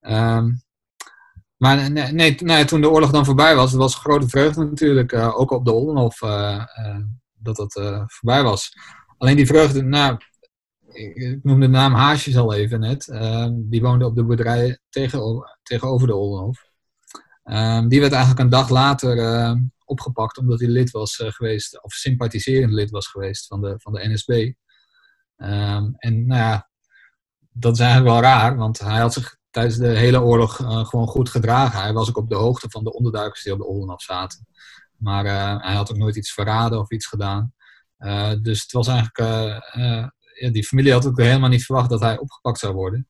Um, 0.00 0.62
maar 1.56 1.90
nee, 1.90 2.12
nee, 2.12 2.34
nee, 2.34 2.64
toen 2.64 2.80
de 2.80 2.90
oorlog 2.90 3.10
dan 3.10 3.24
voorbij 3.24 3.54
was, 3.56 3.72
was 3.72 3.94
grote 3.94 4.28
vreugde 4.28 4.64
natuurlijk, 4.64 5.14
ook 5.14 5.50
op 5.50 5.64
de 5.64 5.72
Oldenhof. 5.72 6.18
Dat 7.34 7.56
dat 7.56 7.72
voorbij 8.06 8.42
was. 8.42 8.72
Alleen 9.18 9.36
die 9.36 9.46
vreugde, 9.46 9.82
nou, 9.82 10.16
ik 10.98 11.44
noemde 11.44 11.66
de 11.66 11.72
naam 11.72 11.94
Haasjes 11.94 12.36
al 12.36 12.54
even 12.54 12.80
net. 12.80 13.06
Uh, 13.06 13.48
die 13.52 13.82
woonde 13.82 14.06
op 14.06 14.16
de 14.16 14.24
boerderij 14.24 14.78
tegenover, 14.88 16.06
de 16.06 16.14
Oldenhof. 16.14 16.64
Uh, 17.44 17.86
die 17.88 18.00
werd 18.00 18.12
eigenlijk 18.12 18.40
een 18.40 18.48
dag 18.48 18.68
later 18.68 19.16
uh, 19.16 19.54
opgepakt 19.84 20.38
omdat 20.38 20.60
hij 20.60 20.68
lid 20.68 20.90
was 20.90 21.18
uh, 21.18 21.30
geweest, 21.30 21.82
of 21.82 21.92
sympathiserend 21.92 22.72
lid 22.72 22.90
was 22.90 23.06
geweest 23.06 23.46
van 23.46 23.60
de, 23.60 23.74
van 23.78 23.92
de 23.92 24.08
NSB. 24.08 24.52
En 25.36 26.26
nou 26.26 26.40
ja, 26.40 26.68
dat 27.52 27.74
is 27.74 27.80
eigenlijk 27.80 28.10
wel 28.10 28.22
raar, 28.22 28.56
want 28.56 28.78
hij 28.78 28.98
had 28.98 29.12
zich 29.12 29.36
tijdens 29.50 29.76
de 29.76 29.88
hele 29.88 30.22
oorlog 30.22 30.56
gewoon 30.88 31.06
goed 31.06 31.28
gedragen. 31.28 31.80
Hij 31.80 31.92
was 31.92 32.08
ook 32.08 32.16
op 32.16 32.28
de 32.28 32.34
hoogte 32.34 32.70
van 32.70 32.84
de 32.84 32.92
onderduikers 32.92 33.42
die 33.42 33.52
op 33.52 33.58
de 33.58 33.66
Oldenhof 33.66 34.02
zaten. 34.02 34.46
Maar 34.98 35.24
eh, 35.24 35.62
hij 35.62 35.74
had 35.74 35.90
ook 35.90 35.96
nooit 35.96 36.16
iets 36.16 36.32
verraden 36.32 36.78
of 36.78 36.90
iets 36.90 37.06
gedaan. 37.06 37.52
Eh, 37.96 38.32
dus 38.42 38.62
het 38.62 38.72
was 38.72 38.86
eigenlijk, 38.86 39.18
eh, 39.18 40.08
die 40.52 40.64
familie 40.64 40.92
had 40.92 41.06
ook 41.06 41.18
helemaal 41.18 41.48
niet 41.48 41.64
verwacht 41.64 41.90
dat 41.90 42.00
hij 42.00 42.18
opgepakt 42.18 42.58
zou 42.58 42.74
worden. 42.74 43.08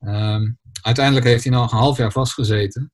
Ehm, 0.00 0.52
uiteindelijk 0.82 1.26
heeft 1.26 1.44
hij 1.44 1.52
nog 1.52 1.72
een 1.72 1.78
half 1.78 1.96
jaar 1.96 2.12
vastgezeten. 2.12 2.92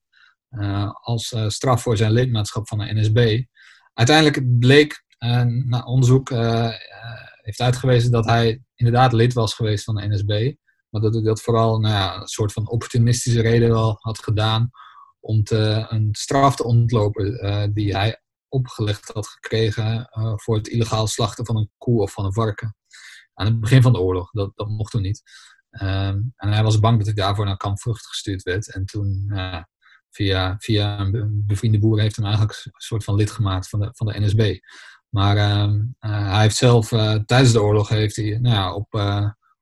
als 1.00 1.34
straf 1.46 1.82
voor 1.82 1.96
zijn 1.96 2.12
lidmaatschap 2.12 2.68
van 2.68 2.78
de 2.78 2.94
NSB. 2.94 3.42
Uiteindelijk 3.94 4.58
bleek, 4.58 5.04
na 5.64 5.82
onderzoek 5.84 6.30
heeft 7.40 7.60
uitgewezen 7.60 8.10
dat 8.10 8.24
hij 8.24 8.62
inderdaad 8.74 9.12
lid 9.12 9.32
was 9.32 9.54
geweest 9.54 9.84
van 9.84 9.94
de 9.94 10.08
NSB. 10.08 10.54
Maar 10.88 11.00
dat 11.00 11.14
hij 11.14 11.22
dat 11.22 11.42
vooral 11.42 11.78
nou 11.78 11.94
ja, 11.94 12.20
een 12.20 12.26
soort 12.26 12.52
van 12.52 12.68
opportunistische 12.68 13.40
reden 13.40 13.96
had 14.00 14.18
gedaan 14.18 14.70
om 15.20 15.44
te, 15.44 15.86
een 15.88 16.08
straf 16.12 16.56
te 16.56 16.64
ontlopen 16.64 17.44
uh, 17.44 17.64
die 17.72 17.96
hij 17.96 18.22
opgelegd 18.48 19.10
had 19.12 19.26
gekregen 19.26 20.10
uh, 20.18 20.32
voor 20.36 20.56
het 20.56 20.68
illegaal 20.68 21.06
slachten 21.06 21.46
van 21.46 21.56
een 21.56 21.70
koe 21.78 22.00
of 22.00 22.12
van 22.12 22.24
een 22.24 22.32
varken. 22.32 22.74
Aan 23.34 23.46
het 23.46 23.60
begin 23.60 23.82
van 23.82 23.92
de 23.92 24.00
oorlog, 24.00 24.30
dat, 24.30 24.52
dat 24.54 24.68
mocht 24.68 24.90
toen 24.90 25.02
niet. 25.02 25.22
Um, 25.70 26.32
en 26.36 26.52
hij 26.52 26.62
was 26.62 26.78
bang 26.78 26.96
dat 26.96 27.06
hij 27.06 27.14
daarvoor 27.14 27.44
naar 27.44 27.56
kamp 27.56 27.80
Vrucht 27.80 28.06
gestuurd 28.06 28.42
werd. 28.42 28.72
En 28.72 28.84
toen, 28.84 29.30
uh, 29.32 29.62
via, 30.10 30.56
via 30.58 30.98
een 30.98 31.42
bevriende 31.46 31.78
boer, 31.78 32.00
heeft 32.00 32.16
hem 32.16 32.24
eigenlijk 32.24 32.60
een 32.64 32.72
soort 32.76 33.04
van 33.04 33.14
lid 33.14 33.30
gemaakt 33.30 33.68
van 33.68 33.80
de, 33.80 33.90
van 33.92 34.06
de 34.06 34.20
NSB. 34.20 34.58
Maar 35.08 35.36
uh, 35.36 35.72
hij 35.98 36.40
heeft 36.40 36.56
zelf, 36.56 36.88
tijdens 37.26 37.52
de 37.52 37.62
oorlog, 37.62 37.88
heeft 37.88 38.16
hij, 38.16 38.38
nou 38.40 38.54
ja, 38.54 38.74
op, 38.74 38.94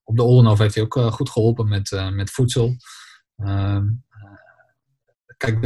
op 0.02 0.16
de 0.16 0.22
Oldenhof 0.22 0.58
heeft 0.58 0.74
hij 0.74 0.84
ook 0.84 1.12
goed 1.12 1.30
geholpen 1.30 1.68
met, 1.68 2.10
met 2.12 2.30
voedsel. 2.30 2.76
Um, 3.36 4.04
kijk, 5.36 5.64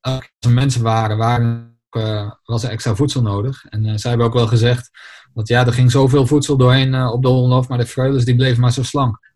als 0.00 0.30
er 0.38 0.50
mensen 0.50 0.82
waren, 0.82 1.16
waren 1.16 1.80
was 2.44 2.62
er 2.62 2.70
extra 2.70 2.94
voedsel 2.94 3.22
nodig. 3.22 3.64
En 3.64 3.98
zij 3.98 4.10
hebben 4.10 4.28
ook 4.28 4.34
wel 4.34 4.46
gezegd 4.46 4.90
dat 5.34 5.48
ja, 5.48 5.66
er 5.66 5.72
ging 5.72 5.90
zoveel 5.90 6.26
voedsel 6.26 6.56
doorheen 6.56 6.94
uh, 6.94 7.12
op 7.12 7.22
de 7.22 7.28
Hollandhof, 7.28 7.68
maar 7.68 7.78
de 7.78 7.86
freulens 7.86 8.24
die 8.24 8.36
bleven 8.36 8.60
maar 8.60 8.72
zo 8.72 8.82
slank. 8.82 9.32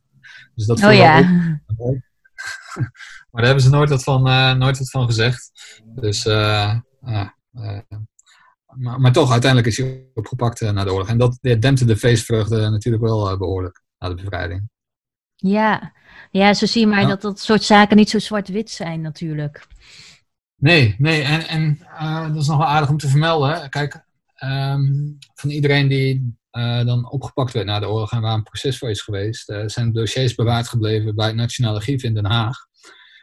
Dus 0.54 0.66
dat 0.66 0.84
oh 0.84 0.92
ja. 0.92 1.20
maar 3.30 3.42
daar 3.42 3.44
hebben 3.44 3.62
ze 3.62 3.70
nooit 3.70 3.90
wat 3.90 4.02
van, 4.02 4.22
nooit 4.58 4.78
wat 4.78 4.90
van 4.90 5.06
gezegd. 5.06 5.50
Dus, 5.84 6.24
maar, 6.24 7.36
maar, 9.00 9.12
toch, 9.12 9.30
uiteindelijk 9.30 9.70
is 9.70 9.78
hij 9.78 10.10
opgepakt 10.14 10.60
na 10.60 10.84
de 10.84 10.92
oorlog. 10.92 11.08
En 11.08 11.18
dat 11.18 11.38
dempte 11.40 11.84
de 11.84 11.96
feestvreugde 11.96 12.70
natuurlijk 12.70 13.04
wel 13.04 13.38
behoorlijk 13.38 13.82
na 13.98 14.08
de 14.08 14.14
bevrijding. 14.14 14.68
Ja, 15.36 15.92
ja, 16.30 16.54
zo 16.54 16.66
zie 16.66 16.80
je 16.80 16.86
maar 16.86 17.06
dat 17.06 17.20
dat 17.20 17.40
soort 17.40 17.62
zaken 17.62 17.96
niet 17.96 18.10
zo 18.10 18.18
zwart-wit 18.18 18.70
zijn 18.70 19.00
natuurlijk. 19.00 19.66
Nee, 20.56 20.94
nee. 20.98 21.22
En, 21.22 21.48
en 21.48 21.78
uh, 21.82 22.26
dat 22.26 22.36
is 22.36 22.46
nog 22.46 22.58
wel 22.58 22.66
aardig 22.66 22.90
om 22.90 22.96
te 22.96 23.08
vermelden. 23.08 23.70
Kijk, 23.70 24.03
um, 24.50 25.18
van 25.34 25.50
iedereen 25.50 25.88
die 25.88 26.36
uh, 26.52 26.84
dan 26.84 27.10
opgepakt 27.10 27.52
werd 27.52 27.66
na 27.66 27.78
de 27.78 27.88
oorlog 27.88 28.12
en 28.12 28.20
waar 28.20 28.34
een 28.34 28.42
proces 28.42 28.78
voor 28.78 28.90
is 28.90 29.00
geweest, 29.00 29.50
uh, 29.50 29.62
zijn 29.66 29.92
dossiers 29.92 30.34
bewaard 30.34 30.68
gebleven 30.68 31.14
bij 31.14 31.26
het 31.26 31.36
Nationale 31.36 31.76
Archief 31.76 32.02
in 32.02 32.14
Den 32.14 32.26
Haag. 32.26 32.56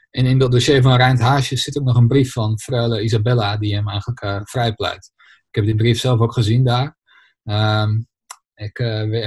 En 0.09 0.25
in 0.25 0.39
dat 0.39 0.51
dossier 0.51 0.81
van 0.81 0.95
Rijnd 0.95 1.19
Haasjes 1.19 1.63
zit 1.63 1.77
ook 1.77 1.85
nog 1.85 1.95
een 1.95 2.07
brief 2.07 2.31
van 2.31 2.59
Freule 2.59 3.01
Isabella 3.01 3.57
die 3.57 3.75
hem 3.75 3.89
eigenlijk 3.89 4.49
vrijpleit. 4.49 5.11
Ik 5.49 5.55
heb 5.55 5.65
die 5.65 5.75
brief 5.75 5.99
zelf 5.99 6.19
ook 6.19 6.33
gezien 6.33 6.63
daar. 6.63 6.97
Um, 7.43 8.09
ik 8.55 8.77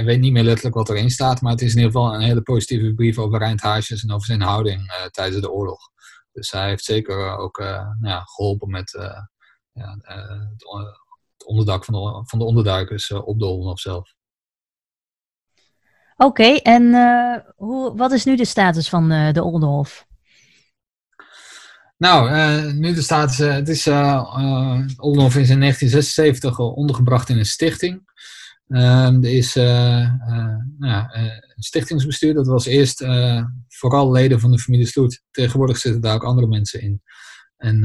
weet 0.05 0.19
niet 0.19 0.31
meer 0.31 0.43
letterlijk 0.43 0.75
wat 0.75 0.89
erin 0.89 1.09
staat, 1.09 1.41
maar 1.41 1.51
het 1.51 1.61
is 1.61 1.71
in 1.71 1.77
ieder 1.77 1.91
geval 1.91 2.13
een 2.13 2.21
hele 2.21 2.41
positieve 2.41 2.93
brief 2.93 3.17
over 3.17 3.39
Rijnd 3.39 3.61
Haasjes 3.61 4.03
en 4.03 4.11
over 4.11 4.25
zijn 4.25 4.41
houding 4.41 5.09
tijdens 5.11 5.41
de 5.41 5.51
oorlog. 5.51 5.79
Dus 6.31 6.51
hij 6.51 6.67
heeft 6.67 6.83
zeker 6.83 7.37
ook 7.37 7.57
nou 7.57 7.97
ja, 7.99 8.21
geholpen 8.23 8.69
met 8.69 8.91
ja, 9.71 9.97
het, 10.01 10.65
onderdak 11.45 11.85
van 11.85 11.93
de, 11.93 12.23
van 12.25 12.39
de 12.39 12.45
onderduikers 12.45 13.11
op 13.11 13.39
de 13.39 13.45
Oldenhof 13.45 13.79
zelf. 13.79 14.13
Oké, 16.17 16.25
okay, 16.25 16.55
en 16.55 16.93
hoe, 17.55 17.97
wat 17.97 18.11
is 18.11 18.25
nu 18.25 18.35
de 18.35 18.45
status 18.45 18.89
van 18.89 19.09
de 19.09 19.43
Oldenhof? 19.43 20.07
Nou, 21.97 22.31
nu 22.73 22.93
de 22.93 23.01
status, 23.01 23.37
het 23.37 23.69
is, 23.69 23.87
Oldenhof 24.97 25.35
is 25.35 25.49
in 25.49 25.59
1976 25.59 26.59
ondergebracht 26.59 27.29
in 27.29 27.37
een 27.37 27.45
stichting. 27.45 28.13
Ehm, 28.67 29.23
er 29.23 29.31
is 29.31 29.53
nou, 29.53 31.05
een 31.09 31.63
stichtingsbestuur, 31.63 32.33
dat 32.33 32.47
was 32.47 32.65
eerst 32.65 33.05
vooral 33.67 34.11
leden 34.11 34.39
van 34.39 34.51
de 34.51 34.59
familie 34.59 34.85
Sloet. 34.85 35.23
Tegenwoordig 35.31 35.77
zitten 35.77 36.01
daar 36.01 36.15
ook 36.15 36.23
andere 36.23 36.47
mensen 36.47 36.81
in. 36.81 37.01
En 37.57 37.81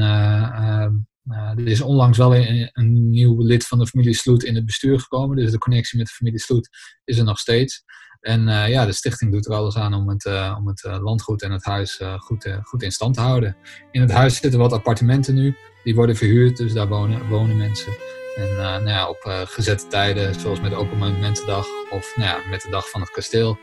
ehm, 1.29 1.59
er 1.59 1.67
is 1.67 1.81
onlangs 1.81 2.19
wel 2.19 2.37
een, 2.37 2.71
een, 2.73 3.11
nieuw 3.11 3.43
lid 3.43 3.67
van 3.67 3.79
de 3.79 3.87
familie 3.87 4.15
Sloet 4.15 4.45
in 4.45 4.55
het 4.55 4.67
bestuur 4.67 5.01
gekomen. 5.01 5.37
Dus 5.37 5.51
de 5.51 5.59
connectie 5.59 5.99
met 5.99 6.07
de 6.07 6.13
familie 6.13 6.41
Sloet 6.41 6.69
is 7.05 7.19
er 7.19 7.25
nog 7.25 7.39
steeds. 7.39 7.83
En 8.21 8.43
ja, 8.69 8.87
de 8.87 8.93
stichting 8.93 9.33
doet 9.33 9.47
er 9.47 9.55
alles 9.55 9.77
aan 9.77 9.95
om 9.95 10.09
het, 10.09 10.27
om 10.57 10.69
het 10.69 10.83
landgoed 10.83 11.43
en 11.43 11.51
het 11.53 11.65
huis 11.65 12.01
goed, 12.17 12.59
goed 12.63 12.83
in 12.83 12.91
stand 12.91 13.15
te 13.15 13.21
houden. 13.21 13.57
In 13.91 14.01
het 14.01 14.11
huis 14.11 14.37
zitten 14.37 14.61
wat 14.61 14.73
appartementen 14.73 15.35
nu. 15.35 15.57
Die 15.85 15.95
worden 15.95 16.17
verhuurd, 16.17 16.57
dus 16.57 16.73
daar 16.73 16.89
wonen, 16.89 17.29
wonen 17.29 17.57
mensen. 17.57 17.93
En 18.37 18.57
nou 18.57 18.89
ja, 18.89 19.09
op 19.09 19.21
gezette 19.45 19.87
tijden, 19.87 20.41
zoals 20.41 20.61
met 20.61 20.75
Open 20.75 20.99
Monumentendag 20.99 21.67
of 21.91 22.13
nou 22.17 22.29
ja, 22.29 22.49
met 22.51 22.63
de 22.63 22.71
Dag 22.71 22.91
van 22.91 23.01
het 23.01 23.11
Kasteel, 23.11 23.59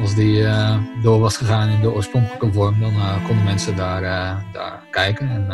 als 0.00 0.14
die 0.14 0.40
uh, 0.40 0.78
door 1.02 1.20
was 1.20 1.36
gegaan 1.36 1.68
in 1.68 1.80
de 1.80 1.92
oorspronkelijke 1.92 2.52
vorm, 2.52 2.80
dan 2.80 2.94
uh, 2.94 3.26
konden 3.26 3.44
mensen 3.44 3.76
daar, 3.76 4.02
uh, 4.02 4.36
daar 4.52 4.82
kijken 4.90 5.30
en 5.30 5.52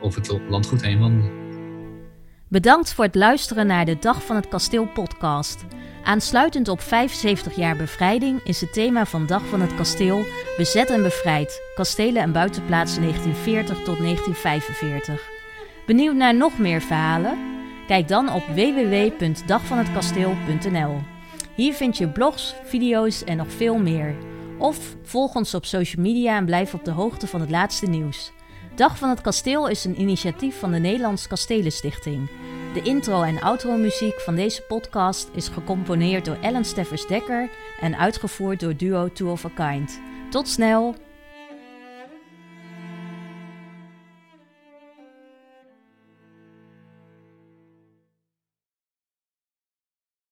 over 0.00 0.20
het 0.20 0.40
landgoed 0.48 0.82
heen 0.82 0.98
wandelen. 0.98 1.30
Bedankt 2.48 2.94
voor 2.94 3.04
het 3.04 3.14
luisteren 3.14 3.66
naar 3.66 3.84
de 3.84 3.98
Dag 3.98 4.24
van 4.24 4.36
het 4.36 4.48
Kasteel 4.48 4.86
podcast. 4.86 5.64
Aansluitend 6.04 6.68
op 6.68 6.80
75 6.80 7.56
jaar 7.56 7.76
bevrijding 7.76 8.40
is 8.44 8.60
het 8.60 8.72
thema 8.72 9.06
van 9.06 9.26
Dag 9.26 9.46
van 9.46 9.60
het 9.60 9.74
Kasteel 9.74 10.24
Bezet 10.56 10.90
en 10.90 11.02
Bevrijd, 11.02 11.62
kastelen 11.74 12.22
en 12.22 12.32
buitenplaatsen 12.32 13.02
1940 13.02 13.76
tot 13.76 13.98
1945. 13.98 15.28
Benieuwd 15.86 16.14
naar 16.14 16.34
nog 16.34 16.58
meer 16.58 16.82
verhalen? 16.82 17.38
Kijk 17.86 18.08
dan 18.08 18.32
op 18.32 18.46
www.dagvanhetkasteel.nl. 18.46 21.15
Hier 21.56 21.74
vind 21.74 21.96
je 21.96 22.08
blogs, 22.08 22.54
video's 22.64 23.24
en 23.24 23.36
nog 23.36 23.52
veel 23.52 23.78
meer. 23.78 24.14
Of 24.58 24.96
volg 25.02 25.34
ons 25.34 25.54
op 25.54 25.64
social 25.64 26.02
media 26.02 26.36
en 26.36 26.44
blijf 26.44 26.74
op 26.74 26.84
de 26.84 26.90
hoogte 26.90 27.26
van 27.26 27.40
het 27.40 27.50
laatste 27.50 27.86
nieuws. 27.86 28.32
Dag 28.74 28.98
van 28.98 29.08
het 29.08 29.20
Kasteel 29.20 29.68
is 29.68 29.84
een 29.84 30.00
initiatief 30.00 30.58
van 30.58 30.72
de 30.72 30.78
Nederlandse 30.78 31.28
Kastelenstichting. 31.28 32.30
De 32.74 32.82
intro- 32.82 33.22
en 33.22 33.40
outro-muziek 33.40 34.20
van 34.20 34.34
deze 34.34 34.62
podcast 34.62 35.28
is 35.32 35.48
gecomponeerd 35.48 36.24
door 36.24 36.38
Ellen 36.40 36.64
Steffers 36.64 37.06
Dekker 37.06 37.50
en 37.80 37.98
uitgevoerd 37.98 38.60
door 38.60 38.76
duo 38.76 39.12
Two 39.12 39.30
of 39.30 39.44
a 39.44 39.50
Kind. 39.54 40.00
Tot 40.30 40.48
snel! 40.48 41.05